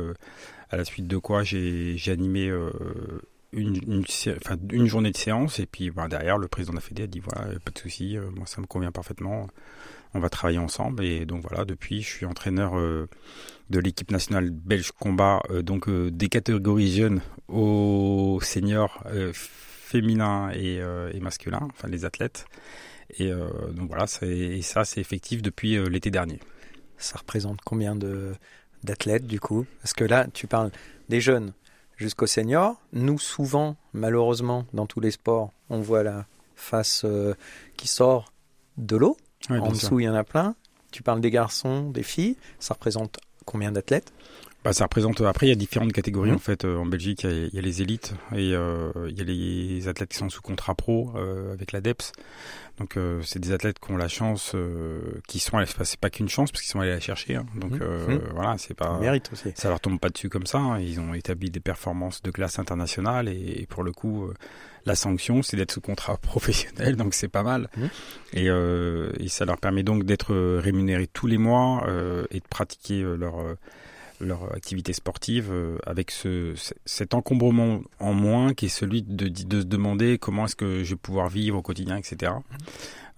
à 0.70 0.76
la 0.76 0.84
suite 0.84 1.08
de 1.08 1.16
quoi 1.18 1.44
j'ai 1.44 1.98
animé 2.08 2.52
une, 3.54 4.06
une, 4.72 4.86
journée 4.88 5.12
de 5.12 5.18
séance 5.18 5.60
et 5.60 5.66
puis 5.66 5.92
ben, 5.92 6.08
derrière 6.08 6.38
le 6.38 6.48
président 6.48 6.72
de 6.72 6.78
la 6.78 6.82
fédé 6.82 7.04
a 7.04 7.08
dit 7.08 7.20
voilà 7.20 7.60
pas 7.60 7.72
de 7.72 7.78
souci, 7.78 8.18
moi 8.36 8.46
ça 8.46 8.62
me 8.62 8.66
convient 8.66 8.92
parfaitement 8.92 9.48
on 10.14 10.20
va 10.20 10.30
travailler 10.30 10.60
ensemble. 10.60 11.04
Et 11.04 11.26
donc 11.26 11.42
voilà, 11.42 11.66
depuis, 11.66 12.02
je 12.02 12.10
suis 12.10 12.26
entraîneur 12.26 12.78
euh, 12.78 13.08
de 13.70 13.80
l'équipe 13.80 14.12
nationale 14.12 14.50
belge 14.50 14.92
combat, 14.92 15.42
euh, 15.50 15.62
donc 15.62 15.88
euh, 15.88 16.12
des 16.12 16.30
catégories 16.30 16.92
jeunes 16.92 17.22
aux 17.48 18.40
seniors 18.42 19.04
féminins 19.44 20.52
et, 20.54 20.78
et, 21.14 21.20
masculins, 21.20 21.68
enfin 21.70 21.90
les 21.90 22.06
athlètes. 22.06 22.46
Et 23.20 23.30
donc 23.30 23.90
voilà, 23.90 24.06
et 24.22 24.62
ça 24.62 24.86
c'est 24.86 25.02
effectif 25.02 25.42
depuis 25.42 25.78
l'été 25.90 26.12
dernier. 26.12 26.40
Ça 26.98 27.18
représente 27.18 27.60
combien 27.66 27.94
de 27.94 28.32
d'athlètes 28.86 29.28
du 29.28 29.42
coup? 29.42 29.66
Parce 29.82 29.92
que 29.92 30.06
là, 30.06 30.28
tu 30.34 30.48
parles 30.48 30.72
des 31.10 31.20
jeunes 31.20 31.52
jusqu'aux 32.02 32.28
seniors. 32.28 32.82
Nous, 32.92 33.20
souvent, 33.20 33.78
malheureusement, 33.94 34.66
dans 34.74 34.86
tous 34.86 35.00
les 35.00 35.12
sports, 35.12 35.52
on 35.70 35.80
voit 35.80 36.04
la 36.04 36.26
face 36.56 37.06
qui 37.78 37.88
sort 37.88 38.34
de 38.78 38.98
l'eau 38.98 39.18
en 39.50 39.72
dessous, 39.72 40.00
il 40.00 40.04
y 40.04 40.10
en 40.10 40.14
a 40.14 40.24
plein. 40.24 40.56
Tu 40.92 41.04
parles 41.04 41.22
des 41.22 41.32
garçons, 41.32 41.90
des 41.90 42.04
filles. 42.04 42.38
Ça 42.60 42.74
représente 42.74 43.20
combien 43.46 43.72
d'athlètes? 43.72 44.14
Bah, 44.64 44.74
ça 44.74 44.84
représente. 44.86 45.22
Après, 45.22 45.48
il 45.48 45.50
y 45.50 45.52
a 45.54 45.56
différentes 45.56 45.92
catégories 45.94 46.30
Mhm. 46.30 46.36
en 46.36 46.40
fait. 46.40 46.66
Euh, 46.66 46.78
En 46.78 46.86
Belgique, 46.86 47.24
il 47.24 47.30
y, 47.30 47.34
a, 47.34 47.46
il 47.48 47.54
y 47.56 47.58
a 47.58 47.62
les 47.62 47.82
élites 47.82 48.14
et 48.36 48.54
euh, 48.54 48.92
il 49.10 49.18
y 49.18 49.22
a 49.22 49.24
les 49.24 49.88
athlètes 49.88 50.10
qui 50.10 50.18
sont 50.18 50.30
sous 50.30 50.42
contrat 50.42 50.76
pro 50.76 51.12
euh, 51.16 51.54
avec 51.54 51.72
l'ADEPS. 51.72 52.12
Donc, 52.78 52.98
euh, 52.98 53.22
c'est 53.24 53.38
des 53.40 53.52
athlètes 53.52 53.78
qui 53.80 53.92
ont 53.92 53.98
la 53.98 54.08
chance, 54.08 54.54
euh, 54.56 55.02
qui 55.28 55.40
sont. 55.40 55.58
allés- 55.58 55.68
C'est 55.84 56.00
pas 56.00 56.10
qu'une 56.10 56.30
chance 56.30 56.52
parce 56.52 56.62
qu'ils 56.64 56.72
sont 56.72 56.80
allés 56.80 56.92
la 56.92 57.00
chercher. 57.00 57.36
hein. 57.36 57.46
Donc, 57.56 57.74
euh, 57.82 58.08
Mhm. 58.08 58.22
voilà, 58.34 58.56
c'est 58.58 58.74
pas. 58.74 58.98
Mérite 59.00 59.30
aussi. 59.34 59.52
Ça 59.56 59.70
leur 59.70 59.80
tombe 59.80 60.00
pas 60.00 60.10
dessus 60.10 60.30
comme 60.30 60.46
ça. 60.48 60.58
hein. 60.58 60.80
Ils 60.80 61.00
ont 61.00 61.14
établi 61.14 61.50
des 61.52 61.60
performances 61.60 62.22
de 62.24 62.32
classe 62.32 62.58
internationale 62.60 63.28
et, 63.30 63.62
et 63.62 63.66
pour 63.68 63.84
le 63.84 63.92
coup, 63.92 64.26
euh, 64.26 64.34
la 64.86 64.96
sanction, 64.96 65.44
c'est 65.44 65.58
d'être 65.58 65.72
sous 65.74 65.82
contrat 65.82 66.18
professionnel, 66.22 66.96
donc 66.96 67.14
c'est 67.14 67.28
pas 67.28 67.44
mal. 67.44 67.70
Mhm. 67.78 67.90
Et, 68.34 68.50
euh, 68.50 69.12
et 69.20 69.28
ça 69.28 69.46
leur 69.46 69.58
permet 69.58 69.84
donc 69.84 70.04
d'être 70.06 70.34
euh, 70.34 70.60
rémunérés 70.64 71.08
tous 71.08 71.28
les 71.28 71.38
mois 71.38 71.84
euh, 71.88 72.26
et 72.32 72.40
de 72.40 72.48
pratiquer 72.50 73.02
euh, 73.04 73.16
leur 73.16 73.40
euh, 73.42 73.56
leur 74.22 74.54
activité 74.54 74.94
sportive 74.94 75.50
euh, 75.52 75.78
avec 75.86 76.12
ce, 76.12 76.54
cet 76.86 77.14
encombrement 77.14 77.82
en 78.00 78.14
moins 78.14 78.54
qui 78.54 78.68
est 78.68 78.70
celui 78.70 79.02
de, 79.02 79.28
de 79.28 79.62
se 79.62 79.66
demander 79.66 80.18
comment 80.18 80.46
est-ce 80.46 80.56
que 80.56 80.84
je 80.84 80.92
vais 80.92 81.00
pouvoir 81.00 81.30
vivre 81.30 81.58
au 81.58 81.62
quotidien, 81.62 81.98
etc. 81.98 82.34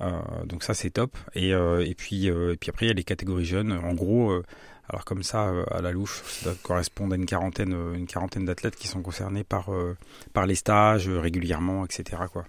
Euh, 0.02 0.12
donc 0.46 0.64
ça 0.64 0.74
c'est 0.74 0.92
top. 0.92 1.18
Et, 1.36 1.54
euh, 1.54 1.86
et 1.86 1.96
puis 1.96 2.30
euh, 2.30 2.54
et 2.54 2.58
puis 2.58 2.70
après 2.70 2.86
il 2.86 2.90
y 2.90 2.92
a 2.92 2.96
les 2.96 3.04
catégories 3.04 3.46
jeunes. 3.46 3.72
En 3.72 3.94
gros, 3.94 4.42
alors 4.90 5.06
comme 5.06 5.24
ça 5.24 5.52
à 5.72 5.82
la 5.82 5.92
louche, 5.92 6.22
ça 6.26 6.46
doit 6.46 6.60
correspondre 6.62 7.14
à 7.14 7.16
une 7.16 7.26
quarantaine 7.26 7.76
une 7.96 8.08
quarantaine 8.08 8.46
d'athlètes 8.46 8.76
qui 8.76 8.88
sont 8.88 9.02
concernés 9.02 9.44
par 9.44 9.70
par 10.34 10.46
les 10.46 10.56
stages 10.56 11.10
régulièrement, 11.10 11.86
etc. 11.86 12.24
Quoi. 12.32 12.46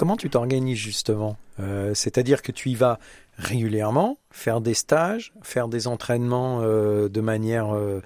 Comment 0.00 0.16
tu 0.16 0.30
t'organises 0.30 0.78
justement 0.78 1.36
Euh, 1.58 1.92
C'est-à-dire 1.92 2.40
que 2.40 2.52
tu 2.52 2.70
y 2.70 2.74
vas 2.74 2.98
régulièrement, 3.36 4.16
faire 4.30 4.62
des 4.62 4.72
stages, 4.72 5.34
faire 5.42 5.68
des 5.68 5.88
entraînements 5.88 6.60
euh, 6.62 7.10
de 7.10 7.20
manière 7.20 7.76
euh, 7.76 8.00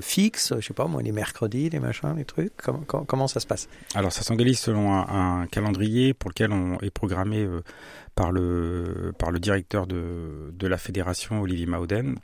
fixe, 0.00 0.54
je 0.58 0.66
sais 0.66 0.72
pas 0.72 0.86
moi, 0.86 1.02
les 1.02 1.12
mercredis, 1.12 1.68
les 1.68 1.78
machins, 1.78 2.14
les 2.16 2.24
trucs. 2.24 2.54
Comment, 2.86 3.28
ça 3.28 3.40
se 3.40 3.46
passe? 3.46 3.68
Alors 3.94 4.14
ça 4.14 4.22
s'organise 4.22 4.58
selon 4.60 4.94
un, 4.94 5.46
calendrier 5.48 6.14
pour 6.14 6.30
lequel 6.30 6.52
on 6.52 6.78
est 6.78 6.88
programmé 6.88 7.46
par 8.14 8.32
le 8.32 9.12
par 9.18 9.30
le 9.30 9.38
directeur 9.38 9.86
de, 9.86 10.54
de 10.54 10.66
la 10.66 10.78
fédération 10.78 11.42
Olivier 11.42 11.66
Mauden 11.66 12.16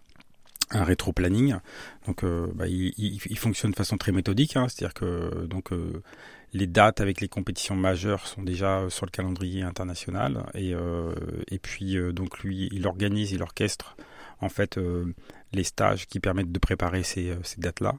un 0.72 0.84
rétro-planning. 0.84 1.56
Donc, 2.06 2.24
euh, 2.24 2.48
bah, 2.54 2.66
il, 2.66 3.38
fonctionne 3.38 3.70
de 3.70 3.76
façon 3.76 3.96
très 3.96 4.12
méthodique, 4.12 4.56
hein, 4.56 4.66
c'est-à-dire 4.68 4.94
que 4.94 5.46
donc 5.46 5.72
euh, 5.72 6.02
les 6.52 6.66
dates 6.66 7.00
avec 7.00 7.20
les 7.20 7.28
compétitions 7.28 7.76
majeures 7.76 8.26
sont 8.26 8.42
déjà 8.42 8.86
sur 8.88 9.06
le 9.06 9.10
calendrier 9.10 9.62
international 9.62 10.46
et 10.54 10.74
euh, 10.74 11.14
et 11.48 11.58
puis 11.58 11.96
euh, 11.96 12.12
donc 12.12 12.40
lui 12.40 12.68
il 12.72 12.86
organise, 12.86 13.32
il 13.32 13.42
orchestre 13.42 13.96
en 14.40 14.48
fait 14.48 14.78
euh, 14.78 15.14
les 15.52 15.64
stages 15.64 16.06
qui 16.06 16.20
permettent 16.20 16.52
de 16.52 16.58
préparer 16.58 17.02
ces, 17.02 17.30
euh, 17.30 17.36
dates-là 17.58 17.94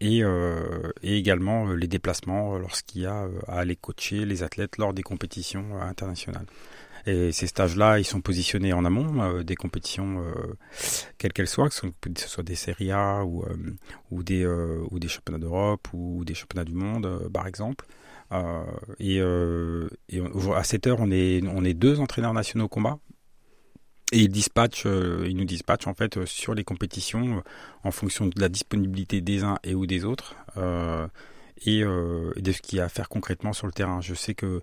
et, 0.00 0.22
euh, 0.22 0.92
et 1.02 1.16
également 1.16 1.68
euh, 1.68 1.74
les 1.74 1.88
déplacements 1.88 2.54
euh, 2.54 2.58
lorsqu'il 2.58 3.02
y 3.02 3.06
a 3.06 3.24
euh, 3.24 3.40
à 3.46 3.60
aller 3.60 3.76
coacher 3.76 4.24
les 4.24 4.42
athlètes 4.42 4.78
lors 4.78 4.94
des 4.94 5.02
compétitions 5.02 5.66
euh, 5.74 5.82
internationales. 5.82 6.46
Et 7.06 7.32
ces 7.32 7.46
stages-là, 7.46 7.98
ils 7.98 8.04
sont 8.04 8.20
positionnés 8.20 8.72
en 8.72 8.84
amont 8.84 9.22
euh, 9.22 9.42
des 9.42 9.54
compétitions, 9.54 10.20
euh, 10.20 10.54
quelles 11.18 11.32
qu'elles 11.32 11.48
soient, 11.48 11.68
que 11.68 11.74
ce 11.74 12.28
soit, 12.28 12.44
des 12.44 12.54
séries 12.54 12.92
A 12.92 13.24
ou, 13.24 13.44
euh, 13.44 13.56
euh, 14.12 14.86
ou 14.90 14.98
des 14.98 15.08
championnats 15.08 15.38
d'Europe 15.38 15.88
ou 15.92 16.24
des 16.24 16.34
championnats 16.34 16.64
du 16.64 16.74
monde, 16.74 17.28
par 17.32 17.46
exemple. 17.46 17.86
Et, 18.98 19.20
à 19.20 20.64
cette 20.64 20.86
heure, 20.86 20.98
on 21.00 21.10
est, 21.10 21.74
deux 21.74 22.00
entraîneurs 22.00 22.34
nationaux 22.34 22.66
au 22.66 22.68
combat. 22.68 22.98
Et 24.10 24.20
ils 24.20 24.30
dispatchent, 24.30 24.86
ils 24.86 25.36
nous 25.36 25.44
dispatchent 25.44 25.86
en 25.86 25.92
fait 25.92 26.24
sur 26.24 26.54
les 26.54 26.64
compétitions 26.64 27.42
en 27.84 27.90
fonction 27.90 28.26
de 28.26 28.40
la 28.40 28.48
disponibilité 28.48 29.20
des 29.20 29.44
uns 29.44 29.58
et 29.64 29.74
ou 29.74 29.86
des 29.86 30.06
autres 30.06 30.34
et 31.66 31.82
de 31.82 32.52
ce 32.52 32.62
qu'il 32.62 32.78
y 32.78 32.80
a 32.80 32.84
à 32.84 32.88
faire 32.88 33.08
concrètement 33.08 33.52
sur 33.52 33.66
le 33.66 33.72
terrain. 33.72 34.00
Je 34.00 34.14
sais 34.14 34.34
que 34.34 34.62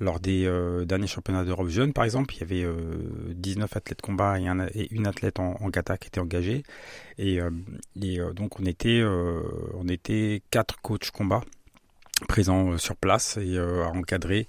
lors 0.00 0.20
des 0.20 0.46
euh, 0.46 0.84
derniers 0.84 1.06
championnats 1.06 1.44
d'Europe 1.44 1.68
jeunes, 1.68 1.92
par 1.92 2.04
exemple, 2.04 2.34
il 2.34 2.40
y 2.40 2.42
avait 2.42 2.64
euh, 2.64 2.74
19 3.34 3.76
athlètes 3.76 4.02
combat 4.02 4.38
et, 4.38 4.46
un, 4.46 4.66
et 4.74 4.92
une 4.92 5.06
athlète 5.06 5.40
en, 5.40 5.56
en 5.60 5.70
kata 5.70 5.96
qui 5.96 6.08
était 6.08 6.20
engagée. 6.20 6.62
Et, 7.18 7.40
euh, 7.40 7.50
euh, 8.02 8.32
donc 8.32 8.60
on 8.60 8.64
était, 8.64 9.00
euh, 9.00 9.42
on 9.74 9.88
était 9.88 10.42
quatre 10.50 10.80
coachs 10.82 11.10
combat 11.10 11.42
présents 12.28 12.72
euh, 12.72 12.78
sur 12.78 12.96
place 12.96 13.36
et 13.36 13.56
euh, 13.56 13.84
à 13.84 13.88
encadrer 13.88 14.46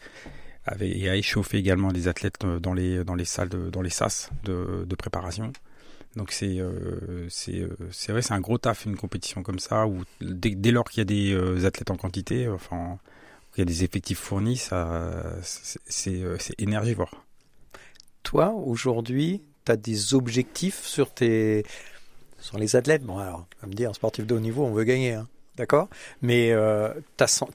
et 0.82 1.10
à 1.10 1.16
échauffer 1.16 1.58
également 1.58 1.92
les 1.92 2.08
athlètes 2.10 2.44
euh, 2.44 2.60
dans 2.60 2.74
les, 2.74 3.04
dans 3.04 3.16
les 3.16 3.26
salles, 3.26 3.50
de, 3.50 3.70
dans 3.70 3.82
les 3.82 3.90
SAS 3.90 4.30
de, 4.44 4.86
de 4.86 4.96
préparation. 4.96 5.54
Donc 6.16 6.32
c'est 6.32 6.60
euh, 6.60 7.28
euh, 7.50 7.68
vrai 8.10 8.22
c'est 8.22 8.34
un 8.34 8.40
gros 8.40 8.58
taf 8.58 8.86
une 8.86 8.98
compétition 8.98 9.44
comme 9.44 9.60
ça 9.60 9.86
où 9.88 10.04
dès, 10.20 10.72
lors 10.72 10.86
qu'il 10.90 11.00
y 11.00 11.02
a 11.02 11.06
des 11.06 11.34
euh, 11.34 11.66
athlètes 11.66 11.92
en 11.92 11.96
quantité 11.96 12.50
enfin 12.50 12.98
qu'il 13.58 13.68
y 13.68 13.74
a 13.74 13.74
des 13.74 13.84
effectifs 13.84 14.20
fournis 14.20 14.58
ça 14.58 15.24
c'est 15.42 16.22
euh, 16.22 16.38
énergivore. 16.60 17.26
Toi, 18.22 18.52
aujourd'hui, 18.52 19.42
tu 19.66 19.72
as 19.72 19.78
des 19.78 20.14
objectifs 20.14 20.84
sur 20.84 21.12
tes 21.12 21.66
sur 22.38 22.60
les 22.60 22.76
athlètes? 22.76 23.04
Bon, 23.04 23.18
alors, 23.18 23.48
va 23.62 23.68
me 23.68 23.74
dire, 23.74 23.96
sportif 23.96 24.28
de 24.28 24.36
haut 24.36 24.40
niveau, 24.40 24.64
on 24.64 24.74
veut 24.74 24.84
gagner, 24.84 25.14
hein. 25.14 25.28
d'accord? 25.56 25.90
Mais 26.22 26.52
euh, 26.52 26.94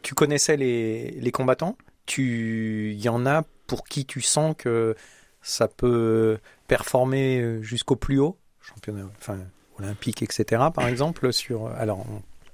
tu 0.03 0.17
connaissais 0.17 0.57
les, 0.57 1.13
les 1.13 1.31
combattants? 1.31 1.77
Tu, 2.05 2.91
il 2.95 3.01
y 3.01 3.09
en 3.09 3.25
a 3.25 3.45
pour 3.69 3.85
qui 3.85 4.05
tu 4.05 4.23
sens 4.23 4.57
que 4.59 4.97
ça 5.41 5.69
peut 5.69 6.39
performer 6.67 7.63
jusqu'au 7.63 7.95
plus 7.95 8.19
haut, 8.19 8.37
championnat, 8.61 9.09
enfin 9.19 9.39
olympique, 9.79 10.23
etc. 10.23 10.65
Par 10.75 10.89
exemple, 10.89 11.33
sur 11.33 11.69
alors 11.69 12.05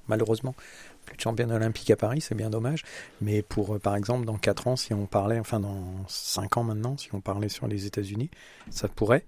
malheureusement. 0.09 0.55
Plus 1.07 1.17
de 1.17 1.23
championnat 1.23 1.57
olympique 1.57 1.91
à 1.91 1.97
Paris, 1.97 2.21
c'est 2.21 2.35
bien 2.35 2.51
dommage. 2.51 2.85
Mais 3.21 3.43
pour, 3.43 3.75
euh, 3.75 3.79
par 3.79 3.97
exemple, 3.97 4.27
dans 4.27 4.37
4 4.37 4.67
ans, 4.67 4.77
si 4.77 4.93
on 4.93 5.07
parlait, 5.07 5.39
enfin 5.39 5.61
dans 5.61 6.05
5 6.09 6.57
ans 6.57 6.65
maintenant, 6.65 6.97
si 6.97 7.15
on 7.15 7.21
parlait 7.21 7.49
sur 7.49 7.67
les 7.67 7.87
États-Unis, 7.87 8.31
ça 8.71 8.89
pourrait 8.89 9.25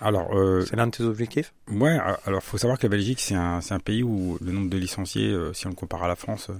Alors 0.00 0.34
euh, 0.34 0.64
C'est 0.66 0.76
l'un 0.76 0.86
de 0.86 0.92
tes 0.92 1.02
objectifs? 1.02 1.52
Ouais, 1.70 1.98
alors 2.24 2.42
faut 2.42 2.58
savoir 2.58 2.78
que 2.78 2.86
la 2.86 2.90
Belgique 2.90 3.20
c'est 3.20 3.34
un, 3.34 3.60
pays 3.84 4.02
où 4.02 4.38
le 4.40 4.52
nombre 4.52 4.70
de 4.70 4.78
licenciés, 4.78 5.28
euh, 5.28 5.52
si 5.52 5.66
on 5.66 5.70
le 5.70 5.74
compare 5.74 6.02
à 6.02 6.08
la 6.08 6.16
France, 6.16 6.50
euh, 6.50 6.58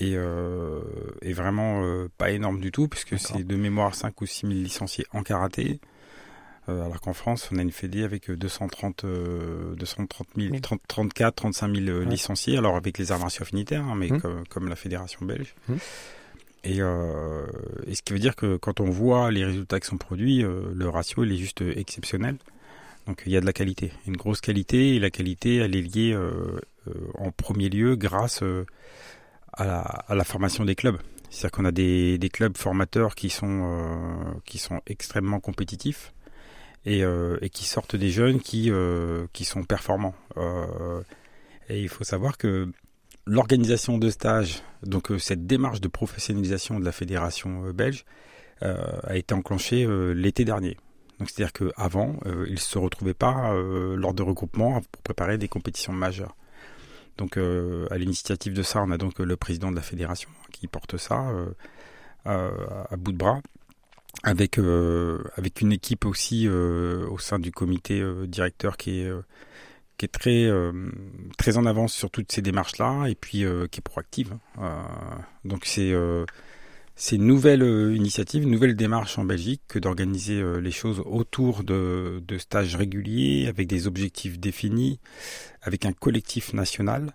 est, 0.00 0.16
euh, 0.16 0.80
est 1.22 1.32
vraiment 1.32 1.82
pas 2.18 2.30
énorme 2.30 2.60
du 2.60 2.72
tout, 2.72 2.88
puisque 2.88 3.18
c'est 3.18 3.44
de 3.44 3.56
mémoire 3.56 3.94
5 3.94 4.20
ou 4.20 4.26
6 4.26 4.46
000 4.46 4.52
licenciés 4.52 5.06
en 5.12 5.22
karaté, 5.22 5.80
alors 6.68 7.00
qu'en 7.00 7.12
France 7.12 7.48
on 7.52 7.58
a 7.58 7.62
une 7.62 7.70
fédé 7.72 8.04
avec 8.04 8.30
euh, 8.30 8.36
230, 8.36 9.04
euh, 9.04 9.74
230 9.76 10.26
000, 10.36 10.50
Mille. 10.52 10.60
30, 10.60 10.80
34, 10.88 11.34
35 11.34 11.76
000 11.76 11.88
euh, 11.88 11.98
Ouais. 12.00 12.10
licenciés, 12.10 12.56
alors 12.56 12.76
avec 12.76 12.98
les 12.98 13.12
arts 13.12 13.18
martiaux 13.20 13.42
affinitaires, 13.42 13.84
hein, 13.84 13.94
mais 13.96 14.08
Mhm. 14.08 14.20
comme, 14.20 14.46
comme 14.48 14.68
la 14.68 14.76
fédération 14.76 15.24
belge. 15.26 15.54
Et, 16.66 16.80
euh, 16.80 17.44
et 17.86 17.94
ce 17.94 18.02
qui 18.02 18.14
veut 18.14 18.18
dire 18.18 18.36
que 18.36 18.56
quand 18.56 18.80
on 18.80 18.88
voit 18.88 19.30
les 19.30 19.44
résultats 19.44 19.80
qui 19.80 19.86
sont 19.86 19.98
produits, 19.98 20.42
euh, 20.42 20.72
le 20.74 20.88
ratio 20.88 21.22
il 21.24 21.32
est 21.32 21.36
juste 21.36 21.60
euh, 21.62 21.72
exceptionnel. 21.76 22.36
Donc 23.06 23.22
il 23.26 23.32
y 23.32 23.36
a 23.36 23.40
de 23.42 23.46
la 23.46 23.52
qualité, 23.52 23.92
une 24.06 24.16
grosse 24.16 24.40
qualité, 24.40 24.96
et 24.96 24.98
la 24.98 25.10
qualité 25.10 25.56
elle 25.56 25.76
est 25.76 25.82
liée 25.82 26.12
euh, 26.14 26.58
euh, 26.88 26.92
en 27.18 27.30
premier 27.32 27.68
lieu 27.68 27.96
grâce 27.96 28.42
euh, 28.42 28.64
à, 29.52 29.66
la, 29.66 29.80
à 29.80 30.14
la 30.14 30.24
formation 30.24 30.64
des 30.64 30.74
clubs. 30.74 30.96
C'est-à-dire 31.28 31.50
qu'on 31.50 31.64
a 31.66 31.72
des, 31.72 32.16
des 32.16 32.28
clubs 32.30 32.56
formateurs 32.56 33.14
qui 33.14 33.28
sont, 33.28 33.60
euh, 33.64 34.32
qui 34.46 34.56
sont 34.56 34.80
extrêmement 34.86 35.40
compétitifs 35.40 36.14
et, 36.86 37.02
euh, 37.02 37.38
et 37.40 37.50
qui 37.50 37.64
sortent 37.64 37.96
des 37.96 38.10
jeunes 38.10 38.40
qui, 38.40 38.70
euh, 38.70 39.26
qui 39.32 39.44
sont 39.44 39.64
performants. 39.64 40.14
Euh, 40.36 41.00
et 41.68 41.80
il 41.80 41.88
faut 41.88 42.04
savoir 42.04 42.36
que 42.36 42.68
l'organisation 43.26 43.98
de 43.98 44.10
stages, 44.10 44.62
donc 44.82 45.10
cette 45.18 45.46
démarche 45.46 45.80
de 45.80 45.88
professionnalisation 45.88 46.78
de 46.78 46.84
la 46.84 46.92
fédération 46.92 47.70
belge, 47.70 48.04
a 48.60 49.16
été 49.16 49.34
enclenchée 49.34 49.86
l'été 50.14 50.46
dernier. 50.46 50.78
Donc 51.18 51.28
c'est-à-dire 51.28 51.52
qu'avant, 51.52 52.16
euh, 52.24 52.46
ils 52.46 52.54
ne 52.54 52.58
se 52.58 52.78
retrouvaient 52.78 53.12
pas 53.12 53.52
lors 53.52 54.14
de 54.14 54.22
regroupements 54.22 54.80
pour 54.80 55.02
préparer 55.02 55.36
des 55.36 55.48
compétitions 55.48 55.92
majeures. 55.92 56.34
Donc 57.18 57.36
à 57.36 57.98
l'initiative 57.98 58.54
de 58.54 58.62
ça, 58.62 58.82
on 58.82 58.90
a 58.90 58.96
donc 58.96 59.18
le 59.18 59.36
président 59.36 59.70
de 59.70 59.76
la 59.76 59.82
fédération 59.82 60.30
qui 60.50 60.66
porte 60.66 60.96
ça 60.96 61.26
à 62.24 62.96
bout 62.96 63.12
de 63.12 63.18
bras, 63.18 63.40
avec 64.24 64.58
euh, 64.58 65.22
avec 65.36 65.60
une 65.60 65.72
équipe 65.72 66.06
aussi 66.06 66.48
euh, 66.48 67.06
au 67.08 67.18
sein 67.18 67.38
du 67.38 67.52
comité 67.52 68.00
euh, 68.00 68.26
directeur 68.26 68.76
qui 68.76 69.00
est 69.00 69.12
qui 69.96 70.06
est 70.06 70.08
très 70.08 70.44
euh, 70.44 70.72
très 71.38 71.56
en 71.56 71.66
avance 71.66 71.92
sur 71.92 72.10
toutes 72.10 72.32
ces 72.32 72.42
démarches 72.42 72.78
là 72.78 73.06
et 73.06 73.14
puis 73.14 73.44
euh, 73.44 73.66
qui 73.68 73.80
est 73.80 73.82
proactive. 73.82 74.36
Euh, 74.58 74.82
donc 75.44 75.64
c'est 75.66 75.94
c'est 76.96 77.16
une 77.16 77.26
nouvelle 77.26 77.62
initiative, 77.96 78.44
une 78.44 78.52
nouvelle 78.52 78.76
démarche 78.76 79.18
en 79.18 79.24
Belgique 79.24 79.62
que 79.66 79.80
d'organiser 79.80 80.40
les 80.60 80.70
choses 80.70 81.02
autour 81.04 81.64
de, 81.64 82.22
de 82.26 82.38
stages 82.38 82.76
réguliers, 82.76 83.48
avec 83.48 83.66
des 83.66 83.88
objectifs 83.88 84.38
définis, 84.38 85.00
avec 85.62 85.86
un 85.86 85.92
collectif 85.92 86.52
national. 86.52 87.12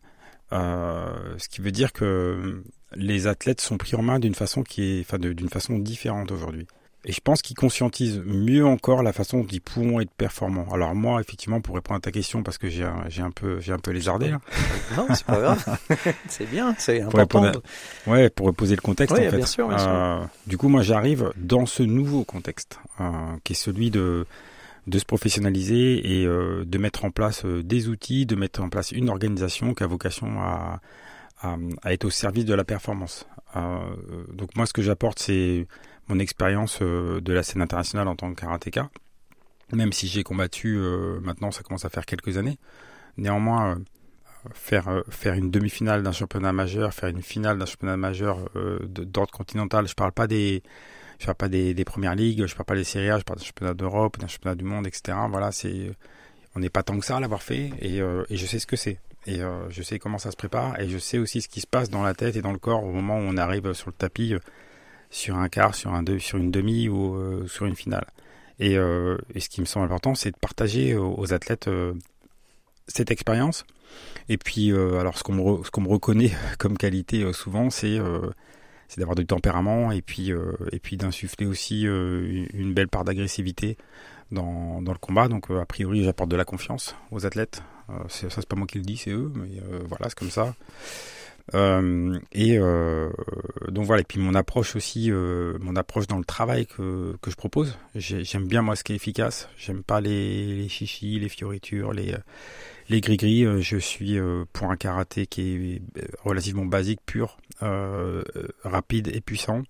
Ce 0.52 1.48
qui 1.48 1.62
veut 1.62 1.72
dire 1.72 1.94
que 1.94 2.62
les 2.94 3.28
athlètes 3.28 3.62
sont 3.62 3.78
pris 3.78 3.96
en 3.96 4.02
main 4.02 4.20
d'une 4.20 4.36
façon 4.36 4.64
qui 4.64 4.84
est, 4.84 5.00
enfin, 5.00 5.18
d'une 5.18 5.48
façon 5.48 5.80
différente 5.80 6.34
aujourd'hui. 6.34 6.68
Et 7.06 7.14
je 7.14 7.22
pense 7.22 7.42
qu'ils 7.42 7.56
conscientisent 7.56 8.22
mieux 8.26 8.66
encore 8.66 9.04
la 9.04 9.14
façon 9.14 9.40
dont 9.40 9.48
ils 9.50 9.62
pourront 9.62 10.02
être 10.02 10.12
performants. 10.12 10.68
Alors 10.74 10.96
moi, 10.96 11.22
effectivement, 11.22 11.62
pour 11.62 11.76
répondre 11.76 11.98
à 11.98 12.02
ta 12.02 12.12
question, 12.12 12.44
parce 12.44 12.58
que 12.58 12.68
j'ai 12.68 12.84
un, 12.84 13.06
j'ai 13.08 13.22
un 13.22 13.32
peu, 13.32 13.62
j'ai 13.62 13.72
un 13.72 13.80
peu 13.80 13.92
lézardé. 13.92 14.32
Là. 14.32 14.42
Non, 14.98 15.08
c'est 15.14 15.26
pas 15.26 15.40
grave. 15.40 15.78
c'est 16.28 16.46
bien, 16.50 16.76
c'est 16.78 17.02
important. 17.02 17.42
répondre 17.42 17.64
Ouais, 18.06 18.30
pour 18.30 18.48
reposer 18.48 18.76
le 18.76 18.82
contexte. 18.82 19.16
Oui, 19.18 19.28
en 19.28 19.32
fait. 19.32 19.38
bien 19.38 19.46
sûr, 19.46 19.70
bien 19.70 19.78
sûr. 19.78 19.88
Euh, 19.90 20.20
du 20.46 20.58
coup, 20.58 20.68
moi, 20.68 20.82
j'arrive 20.82 21.32
dans 21.38 21.66
ce 21.66 21.84
nouveau 21.84 22.26
contexte, 22.26 22.80
euh, 23.00 23.06
qui 23.46 23.54
est 23.54 23.56
celui 23.56 23.92
de 23.92 24.26
de 24.88 24.98
se 24.98 25.06
professionnaliser 25.06 26.20
et 26.20 26.26
euh, 26.26 26.64
de 26.66 26.78
mettre 26.80 27.06
en 27.06 27.12
place 27.12 27.46
des 27.46 27.90
outils, 27.90 28.26
de 28.26 28.36
mettre 28.36 28.60
en 28.62 28.70
place 28.70 28.92
une 28.92 29.10
organisation 29.10 29.76
qui 29.76 29.84
a 29.84 29.88
vocation 29.88 30.42
à, 30.42 30.82
à, 31.42 31.58
à 31.84 31.94
être 31.94 32.06
au 32.06 32.10
service 32.10 32.46
de 32.46 32.56
la 32.56 32.64
performance. 32.64 33.28
Donc 34.34 34.56
moi, 34.56 34.66
ce 34.66 34.74
que 34.74 34.82
j'apporte, 34.82 35.20
c'est 35.20 35.68
mon 36.10 36.20
expérience 36.20 36.80
euh, 36.82 37.22
de 37.22 37.32
la 37.32 37.44
scène 37.44 37.62
internationale 37.62 38.08
en 38.08 38.16
tant 38.16 38.34
que 38.34 38.42
karatéka, 38.42 38.90
même 39.72 39.94
si 39.94 40.08
j'ai 40.08 40.24
combattu, 40.24 40.78
euh, 40.78 41.20
maintenant 41.22 41.52
ça 41.52 41.62
commence 41.62 41.86
à 41.86 41.90
faire 41.90 42.06
quelques 42.06 42.38
années. 42.38 42.58
Néanmoins, 43.18 43.76
euh, 43.76 44.50
faire, 44.54 45.04
faire 45.10 45.36
une 45.36 45.52
demi-finale 45.52 46.02
d'un 46.02 46.12
championnat 46.12 46.52
majeur, 46.52 46.94
faire 46.94 47.10
une 47.10 47.22
finale 47.22 47.60
d'un 47.60 47.66
championnat 47.66 47.98
majeur 47.98 48.50
d'ordre 48.88 49.32
continental, 49.32 49.88
je 49.88 49.94
parle 49.94 50.12
pas 50.12 50.28
des... 50.28 50.64
Je 51.20 51.26
parle 51.26 51.36
pas 51.36 51.50
des, 51.50 51.74
des 51.74 51.84
premières 51.84 52.16
ligues, 52.16 52.46
je 52.46 52.56
parle 52.56 52.66
pas 52.66 52.76
des 52.76 52.86
séries 52.86 53.10
A, 53.10 53.20
je 53.20 53.26
parle 53.26 53.40
d'un 53.40 53.46
championnat 53.46 53.74
d'Europe, 53.74 54.18
d'un 54.18 54.28
championnat 54.28 54.56
du 54.56 54.64
monde, 54.64 54.88
etc. 54.88 55.18
Voilà, 55.30 55.52
c'est, 55.52 55.92
on 56.56 56.62
n'est 56.62 56.70
pas 56.70 56.82
tant 56.82 56.98
que 56.98 57.06
ça 57.06 57.18
à 57.18 57.20
l'avoir 57.20 57.44
fait, 57.44 57.74
et, 57.82 58.00
je 58.30 58.46
sais 58.46 58.58
ce 58.58 58.66
que 58.66 58.78
c'est. 58.78 59.02
Et 59.28 59.42
je 59.70 59.84
sais 59.84 60.00
comment 60.00 60.18
ça 60.18 60.32
se 60.32 60.38
prépare, 60.38 60.80
et 60.80 60.88
je 60.88 60.98
sais 60.98 61.18
aussi 61.18 61.42
ce 61.42 61.50
qui 61.50 61.60
se 61.60 61.68
passe 61.68 61.90
dans 61.90 62.04
la 62.04 62.14
tête 62.14 62.38
et 62.38 62.42
dans 62.42 62.54
le 62.54 62.58
corps 62.58 62.86
au 62.86 62.94
moment 62.94 63.18
où 63.18 63.24
on 63.24 63.36
arrive 63.36 63.74
sur 63.74 63.90
le 63.90 63.96
tapis, 63.96 64.34
sur 65.10 65.36
un 65.38 65.50
quart, 65.50 65.76
sur, 65.76 65.94
un 65.94 66.04
deux, 66.04 66.20
sur 66.20 66.38
une 66.38 66.52
demi 66.52 66.88
ou 66.90 67.16
euh, 67.16 67.48
sur 67.48 67.66
une 67.66 67.76
finale. 67.76 68.06
Et, 68.60 68.78
euh, 68.78 69.18
et 69.34 69.40
ce 69.40 69.50
qui 69.50 69.62
me 69.62 69.66
semble 69.66 69.86
important, 69.86 70.16
c'est 70.16 70.32
de 70.32 70.38
partager 70.38 70.96
aux, 70.96 71.16
aux 71.18 71.34
athlètes 71.34 71.68
euh, 71.68 71.94
cette 72.88 73.12
expérience. 73.12 73.66
Et 74.28 74.38
puis, 74.38 74.72
euh, 74.72 75.00
alors, 75.00 75.18
ce 75.18 75.24
qu'on 75.24 75.34
me, 75.34 75.42
me 75.42 75.88
reconnaît 75.88 76.32
comme 76.60 76.78
qualité 76.78 77.24
euh, 77.24 77.34
souvent, 77.34 77.70
c'est 77.70 77.98
euh, 77.98 78.30
d'avoir 78.98 79.16
du 79.16 79.26
tempérament 79.26 79.92
et 79.92 80.02
puis, 80.02 80.32
euh, 80.32 80.52
puis 80.84 80.98
d'insuffler 80.98 81.46
aussi 81.46 81.88
euh, 81.88 82.46
une- 82.54 82.74
belle 82.74 82.88
part 82.88 83.06
d'agressivité 83.06 83.78
dans, 84.32 84.82
dans 84.82 84.92
le 84.92 84.98
combat. 84.98 85.28
Donc, 85.28 85.50
euh, 85.52 85.60
a 85.62 85.66
priori, 85.66 86.04
j'apporte 86.04 86.30
de 86.30 86.36
la 86.36 86.46
confiance 86.46 86.96
aux 87.12 87.26
athlètes. 87.26 87.64
Euh, 87.90 87.94
ça, 88.10 88.28
c'est 88.30 88.46
pas 88.48 88.56
moi 88.56 88.68
qui 88.68 88.78
le 88.78 88.84
dis, 88.84 88.98
c'est 88.98 89.12
eux, 89.12 89.32
mais 89.36 89.60
euh, 89.72 89.80
voilà, 89.88 90.10
c'est 90.10 90.18
comme 90.18 90.30
ça. 90.32 90.54
Euh, 91.56 92.20
et 92.32 92.58
euh, 92.60 93.10
donc 93.70 93.86
voilà, 93.86 94.02
et 94.02 94.06
puis 94.06 94.20
mon 94.20 94.36
approche 94.36 94.76
aussi, 94.76 95.12
euh, 95.12 95.58
mon 95.62 95.76
approche 95.76 96.08
dans 96.08 96.18
le 96.18 96.26
travail 96.26 96.66
que, 96.68 97.16
que 97.22 97.32
je 97.32 97.36
propose. 97.36 97.78
J'ai- 97.96 98.24
J'aime 98.24 98.48
bien 98.48 98.62
moi 98.62 98.76
ce 98.76 98.84
qui 98.84 98.94
est 98.94 98.96
efficace. 98.96 99.50
J'aime 99.58 99.84
pas 99.84 100.02
les, 100.02 100.46
les 100.56 100.70
chichis, 100.70 101.20
les 101.20 101.30
fioritures, 101.30 101.94
les, 101.94 102.16
les 102.90 103.02
gris-gris. 103.02 103.46
Je 103.62 103.78
suis 103.78 104.18
pour 104.54 104.70
un 104.72 104.76
karaté 104.78 105.26
qui 105.28 105.82
est 105.98 106.02
relativement 106.24 106.66
basique, 106.66 107.00
pur, 107.06 107.38
euh, 107.64 108.24
rapide 108.64 109.10
et 109.14 109.22
puissant. 109.22 109.64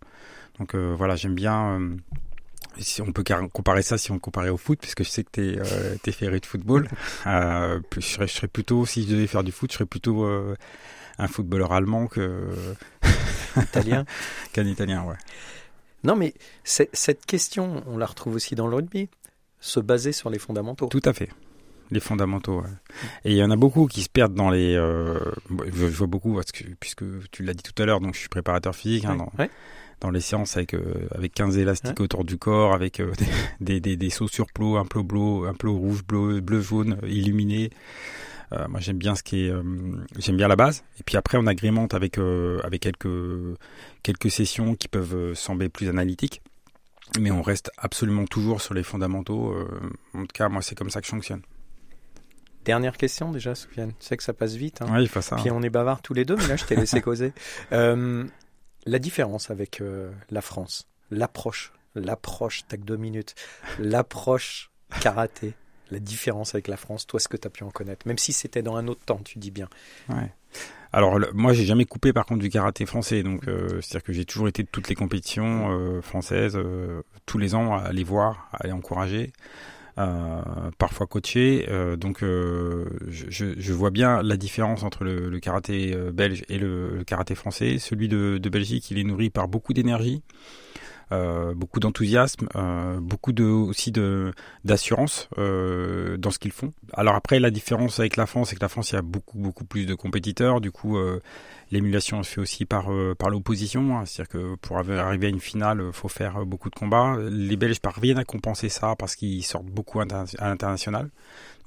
Donc 0.59 0.75
euh, 0.75 0.93
voilà, 0.97 1.15
j'aime 1.15 1.35
bien. 1.35 1.79
euh, 1.79 1.95
si 2.77 3.01
on 3.01 3.11
peut 3.11 3.23
comparer 3.51 3.81
ça, 3.81 3.97
si 3.97 4.09
on 4.11 4.13
le 4.13 4.19
comparait 4.21 4.49
au 4.49 4.55
foot, 4.57 4.79
puisque 4.79 5.03
je 5.03 5.09
sais 5.09 5.23
que 5.25 5.29
euh, 5.41 5.95
t'es 6.01 6.11
féru 6.13 6.39
de 6.39 6.45
football, 6.45 6.87
je, 7.25 7.79
serais, 7.99 8.27
je 8.27 8.33
serais 8.33 8.47
plutôt, 8.47 8.85
si 8.85 9.03
je 9.03 9.09
devais 9.09 9.27
faire 9.27 9.43
du 9.43 9.51
foot, 9.51 9.69
je 9.71 9.75
serais 9.77 9.85
plutôt 9.85 10.23
un 11.19 11.27
footballeur 11.27 11.71
allemand 11.73 12.07
que 12.07 12.49
Italien. 13.57 14.05
qu'un 14.53 14.65
italien, 14.65 15.03
ouais. 15.03 15.15
Non, 16.03 16.15
mais 16.15 16.33
cette 16.63 17.25
question, 17.25 17.83
on 17.87 17.97
la 17.97 18.05
retrouve 18.05 18.35
aussi 18.35 18.55
dans 18.55 18.67
le 18.67 18.75
rugby. 18.77 19.09
Se 19.59 19.79
baser 19.81 20.13
sur 20.13 20.29
les 20.29 20.39
fondamentaux. 20.39 20.87
Tout 20.87 21.01
à 21.03 21.11
fait. 21.11 21.29
Les 21.91 21.99
fondamentaux. 21.99 22.61
ouais. 22.61 22.69
Et 23.25 23.31
il 23.31 23.37
y 23.37 23.43
en 23.43 23.51
a 23.51 23.57
beaucoup 23.57 23.87
qui 23.87 24.03
se 24.03 24.09
perdent 24.09 24.33
dans 24.35 24.49
les. 24.49 24.75
euh, 24.75 25.19
je, 25.73 25.85
vois 25.87 26.07
beaucoup 26.07 26.35
parce 26.35 26.51
que 26.53 26.63
puisque 26.79 27.03
tu 27.31 27.43
l'as 27.43 27.53
dit 27.53 27.63
tout 27.63 27.81
à 27.81 27.85
l'heure, 27.85 27.99
donc 27.99 28.13
je 28.13 28.19
suis 28.19 28.29
préparateur 28.29 28.73
physique 28.75 29.05
hein, 29.05 29.15
dans, 29.17 29.31
ouais. 29.37 29.49
dans 29.99 30.11
les 30.11 30.21
séances 30.21 30.55
avec 30.55 30.75
euh, 30.75 31.09
avec 31.13 31.33
15 31.33 31.57
élastiques 31.57 31.99
Ouais. 31.99 32.03
autour 32.05 32.23
du 32.23 32.37
corps, 32.37 32.73
avec 32.73 32.99
euh, 33.01 33.11
des, 33.59 33.81
des, 33.81 33.97
des 33.97 34.09
sauts 34.11 34.27
sur 34.29 34.45
plot, 34.47 34.77
un 34.77 34.85
plot 34.85 35.03
bleu, 35.03 35.47
un 35.49 35.53
plot 35.55 35.75
rouge, 35.75 36.03
bleu, 36.05 36.39
bleu 36.39 36.61
jaune, 36.61 36.97
illuminé. 37.05 37.71
Euh, 38.51 38.67
moi 38.67 38.79
j'aime 38.79 38.97
bien 38.97 39.15
ce 39.15 39.23
qui 39.23 39.45
est, 39.45 39.49
euh, 39.49 39.63
j'aime 40.17 40.37
bien 40.37 40.47
la 40.47 40.55
base. 40.55 40.83
Et 40.99 41.03
puis 41.03 41.17
après 41.17 41.37
on 41.37 41.47
agrémente 41.47 41.93
avec 41.93 42.17
euh, 42.17 42.59
avec 42.63 42.81
quelques 42.81 43.57
quelques 44.03 44.31
sessions 44.31 44.75
qui 44.75 44.87
peuvent 44.87 45.33
sembler 45.33 45.69
plus 45.69 45.89
analytiques. 45.89 46.41
Mais 47.19 47.31
on 47.31 47.41
reste 47.41 47.71
absolument 47.77 48.25
toujours 48.25 48.61
sur 48.61 48.75
les 48.75 48.83
fondamentaux. 48.83 49.55
en 50.13 50.21
tout 50.21 50.27
cas, 50.31 50.47
moi, 50.47 50.61
c'est 50.61 50.75
comme 50.75 50.91
ça 50.91 51.01
que 51.01 51.07
je 51.07 51.11
fonctionne. 51.11 51.41
Dernière 52.65 52.97
question 52.97 53.31
déjà, 53.31 53.55
Soufiane. 53.55 53.93
Tu 53.99 54.05
sais 54.05 54.17
que 54.17 54.23
ça 54.23 54.33
passe 54.33 54.53
vite. 54.53 54.81
Hein. 54.81 54.93
Ouais, 54.93 55.01
il 55.01 55.07
faut 55.07 55.21
ça. 55.21 55.37
Puis 55.37 55.49
on 55.49 55.61
est 55.61 55.69
bavards 55.69 56.01
tous 56.01 56.13
les 56.13 56.25
deux, 56.25 56.35
mais 56.35 56.47
là 56.47 56.55
je 56.55 56.65
t'ai 56.65 56.75
laissé 56.75 57.01
causer. 57.09 57.33
Euh, 57.71 58.25
la 58.85 58.99
différence 58.99 59.49
avec 59.49 59.81
euh, 59.81 60.11
la 60.29 60.41
France, 60.41 60.87
l'approche, 61.09 61.73
l'approche, 61.95 62.67
tac 62.67 62.83
deux 62.83 62.97
minutes, 62.97 63.33
l'approche 63.79 64.69
karaté, 65.01 65.53
la 65.91 65.99
différence 65.99 66.55
avec 66.55 66.67
la 66.67 66.77
France, 66.77 67.07
toi 67.07 67.19
ce 67.19 67.27
que 67.27 67.37
tu 67.37 67.47
as 67.47 67.51
pu 67.51 67.63
en 67.63 67.71
connaître, 67.71 68.07
même 68.07 68.17
si 68.17 68.33
c'était 68.33 68.61
dans 68.61 68.75
un 68.75 68.87
autre 68.87 69.01
temps, 69.05 69.19
tu 69.23 69.39
dis 69.39 69.51
bien. 69.51 69.67
Ouais. 70.09 70.31
Alors 70.91 71.19
le- 71.19 71.29
moi 71.33 71.53
j'ai 71.53 71.65
jamais 71.65 71.85
coupé 71.85 72.13
par 72.13 72.25
contre 72.25 72.39
du 72.41 72.49
karaté 72.49 72.85
français 72.87 73.21
donc 73.21 73.47
euh, 73.47 73.79
c'est-à-dire 73.81 74.03
que 74.03 74.11
j'ai 74.13 74.25
toujours 74.25 74.47
été 74.47 74.63
de 74.63 74.67
toutes 74.71 74.89
les 74.89 74.95
compétitions 74.95 75.69
euh, 75.71 76.01
françaises 76.01 76.55
euh, 76.55 77.03
tous 77.27 77.37
les 77.37 77.53
ans 77.53 77.75
à 77.75 77.81
aller 77.81 78.03
voir, 78.03 78.49
à 78.53 78.63
aller 78.63 78.71
encourager, 78.73 79.31
euh, 79.99 80.41
parfois 80.79 81.05
coacher 81.05 81.67
euh, 81.69 81.95
donc 81.95 82.23
euh, 82.23 82.85
je, 83.07 83.53
je- 83.55 83.73
vois 83.73 83.91
bien 83.91 84.23
la 84.23 84.35
différence 84.37 84.81
entre 84.83 85.03
le, 85.03 85.29
le 85.29 85.39
karaté 85.39 85.95
belge 86.11 86.43
et 86.49 86.57
le, 86.57 86.97
le 86.97 87.03
karaté 87.03 87.35
français. 87.35 87.77
Celui 87.77 88.07
de, 88.07 88.39
de 88.41 88.49
Belgique 88.49 88.89
il 88.89 88.97
est 88.97 89.03
nourri 89.03 89.29
par 89.29 89.47
beaucoup 89.47 89.73
d'énergie. 89.73 90.23
Euh, 91.11 91.53
beaucoup 91.53 91.79
d'enthousiasme, 91.79 92.47
euh, 92.55 92.99
beaucoup 92.99 93.31
de 93.31 93.43
aussi 93.43 93.91
de 93.91 94.33
d'assurance 94.63 95.29
euh, 95.37 96.17
dans 96.17 96.31
ce 96.31 96.39
qu'ils 96.39 96.51
font. 96.51 96.73
Alors 96.93 97.15
après 97.15 97.39
la 97.39 97.51
différence 97.51 97.99
avec 97.99 98.15
la 98.15 98.25
France, 98.25 98.49
c'est 98.49 98.55
que 98.55 98.61
la 98.61 98.69
France 98.69 98.91
il 98.91 98.95
y 98.95 98.97
a 98.99 99.01
beaucoup 99.01 99.37
beaucoup 99.37 99.65
plus 99.65 99.85
de 99.85 99.95
compétiteurs. 99.95 100.61
Du 100.61 100.71
coup, 100.71 100.97
l'émulation 101.71 102.23
se 102.23 102.29
fait 102.31 102.41
aussi 102.41 102.65
par 102.65 102.89
par 103.17 103.29
l'opposition. 103.29 103.97
hein. 103.97 104.05
C'est-à-dire 104.05 104.29
que 104.29 104.55
pour 104.55 104.77
arriver 104.77 105.27
à 105.27 105.29
une 105.29 105.39
finale, 105.39 105.81
faut 105.93 106.09
faire 106.09 106.45
beaucoup 106.45 106.69
de 106.69 106.75
combats. 106.75 107.17
Les 107.29 107.57
Belges 107.57 107.79
parviennent 107.79 108.17
à 108.17 108.25
compenser 108.25 108.69
ça 108.69 108.95
parce 108.97 109.15
qu'ils 109.15 109.43
sortent 109.43 109.65
beaucoup 109.65 109.99
à 109.99 110.05
l'international. 110.39 111.09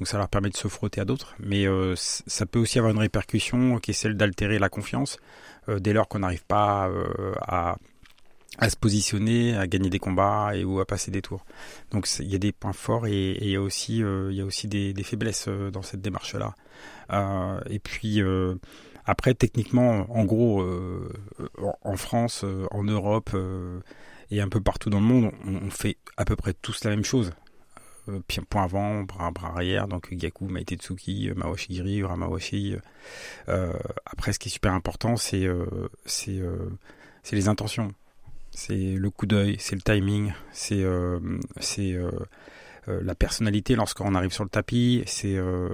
Donc 0.02 0.08
ça 0.08 0.18
leur 0.18 0.28
permet 0.28 0.50
de 0.50 0.56
se 0.56 0.66
frotter 0.66 1.00
à 1.00 1.04
d'autres. 1.04 1.36
Mais 1.38 1.64
euh, 1.66 1.94
ça 1.96 2.44
peut 2.44 2.58
aussi 2.58 2.78
avoir 2.80 2.92
une 2.92 2.98
répercussion 2.98 3.78
qui 3.78 3.92
est 3.92 3.94
celle 3.94 4.16
d'altérer 4.16 4.58
la 4.58 4.68
confiance 4.68 5.18
euh, 5.68 5.78
dès 5.78 5.92
lors 5.92 6.08
qu'on 6.08 6.18
n'arrive 6.18 6.44
pas 6.44 6.88
euh, 6.88 7.34
à 7.40 7.76
à 8.58 8.68
se 8.68 8.76
positionner, 8.76 9.56
à 9.56 9.66
gagner 9.66 9.90
des 9.90 9.98
combats 9.98 10.54
et 10.54 10.64
ou 10.64 10.80
à 10.80 10.86
passer 10.86 11.10
des 11.10 11.22
tours. 11.22 11.44
Donc 11.90 12.08
il 12.18 12.30
y 12.30 12.34
a 12.34 12.38
des 12.38 12.52
points 12.52 12.72
forts 12.72 13.06
et, 13.06 13.38
il 13.40 13.48
y 13.48 13.56
a 13.56 13.62
aussi 13.62 14.02
euh, 14.02 14.28
il 14.30 14.36
y 14.36 14.40
a 14.40 14.44
aussi 14.44 14.68
des, 14.68 14.94
faiblesses 15.02 15.46
euh, 15.48 15.70
dans 15.70 15.82
cette 15.82 16.00
démarche 16.00 16.34
là. 16.34 16.54
et 17.70 17.78
puis 17.78 18.20
euh, 18.22 18.54
après 19.04 19.34
techniquement 19.34 20.06
en 20.10 20.24
gros 20.24 20.62
euh, 20.62 21.12
en- 21.82 21.96
France, 21.96 22.42
euh, 22.44 22.66
en 22.70 22.84
Europe 22.84 23.30
euh, 23.34 23.80
et 24.30 24.40
un 24.40 24.48
peu 24.48 24.60
partout 24.60 24.90
dans 24.90 25.00
le 25.00 25.06
monde, 25.06 25.32
on, 25.46 25.70
fait 25.70 25.96
à 26.16 26.24
peu 26.24 26.36
près 26.36 26.54
tous 26.54 26.84
la 26.84 26.90
même 26.90 27.04
chose. 27.04 27.32
Euh, 28.08 28.20
point 28.50 28.64
avant, 28.64 29.02
bras, 29.02 29.30
bras 29.30 29.50
arrière, 29.50 29.86
donc 29.86 30.12
Gaku, 30.12 30.46
Maitetsuki, 30.46 31.30
euh, 31.30 31.34
Mawashigiri, 31.34 31.98
Uramawashi. 31.98 32.76
Euh, 33.48 33.72
après, 34.06 34.32
ce 34.32 34.38
qui 34.40 34.48
est 34.48 34.52
super 34.52 34.72
important, 34.72 35.16
c'est 35.16 35.44
euh, 35.44 35.66
euh, 36.28 36.70
c'est 37.22 37.36
les 37.36 37.48
intentions 37.48 37.92
c'est 38.54 38.74
le 38.74 39.10
coup 39.10 39.26
d'œil, 39.26 39.56
c'est 39.58 39.74
le 39.74 39.82
timing, 39.82 40.32
c'est 40.52 40.82
euh, 40.82 41.18
euh, 41.78 42.10
euh, 42.88 43.00
la 43.04 43.14
personnalité 43.14 43.74
lorsqu'on 43.76 44.14
arrive 44.14 44.32
sur 44.32 44.44
le 44.44 44.50
tapis, 44.50 45.02
c'est 45.06 45.36
euh, 45.36 45.68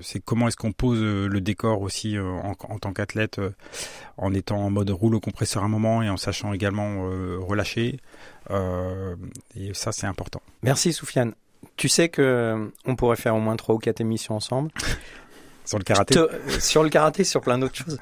c'est 0.00 0.20
comment 0.20 0.48
est-ce 0.48 0.56
qu'on 0.56 0.72
pose 0.72 1.00
le 1.02 1.40
décor 1.40 1.80
aussi 1.82 2.18
en, 2.18 2.54
en 2.58 2.78
tant 2.78 2.92
qu'athlète, 2.92 3.40
en 4.16 4.34
étant 4.34 4.58
en 4.58 4.70
mode 4.70 4.90
rouleau 4.90 5.20
compresseur 5.20 5.62
un 5.64 5.68
moment 5.68 6.02
et 6.02 6.10
en 6.10 6.16
sachant 6.16 6.52
également 6.52 7.02
relâcher. 7.40 8.00
Et 8.50 9.72
ça, 9.74 9.92
c'est 9.92 10.06
important. 10.06 10.42
Merci 10.62 10.92
Soufiane. 10.92 11.34
Tu 11.76 11.88
sais 11.88 12.08
que 12.08 12.70
on 12.84 12.96
pourrait 12.96 13.16
faire 13.16 13.34
au 13.36 13.40
moins 13.40 13.56
trois 13.56 13.74
ou 13.74 13.78
quatre 13.78 14.00
émissions 14.00 14.34
ensemble. 14.36 14.70
Sur 15.64 15.78
le 15.78 15.84
karaté. 15.84 16.14
Te- 16.14 16.60
sur 16.60 16.82
le 16.82 16.88
karaté, 16.88 17.24
sur 17.24 17.42
plein 17.42 17.58
d'autres 17.58 17.74
choses. 17.76 17.98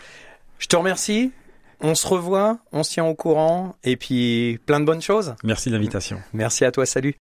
Je 0.61 0.69
te 0.69 0.77
remercie. 0.77 1.33
On 1.81 1.95
se 1.95 2.07
revoit, 2.07 2.59
on 2.73 2.83
se 2.83 2.93
tient 2.93 3.05
au 3.05 3.15
courant 3.15 3.77
et 3.85 3.97
puis 3.97 4.59
plein 4.67 4.81
de 4.81 4.85
bonnes 4.85 5.03
choses. 5.03 5.35
Merci 5.45 5.69
de 5.69 5.75
l'invitation. 5.75 6.21
Merci 6.33 6.65
à 6.65 6.73
toi, 6.73 6.87
salut. 6.87 7.15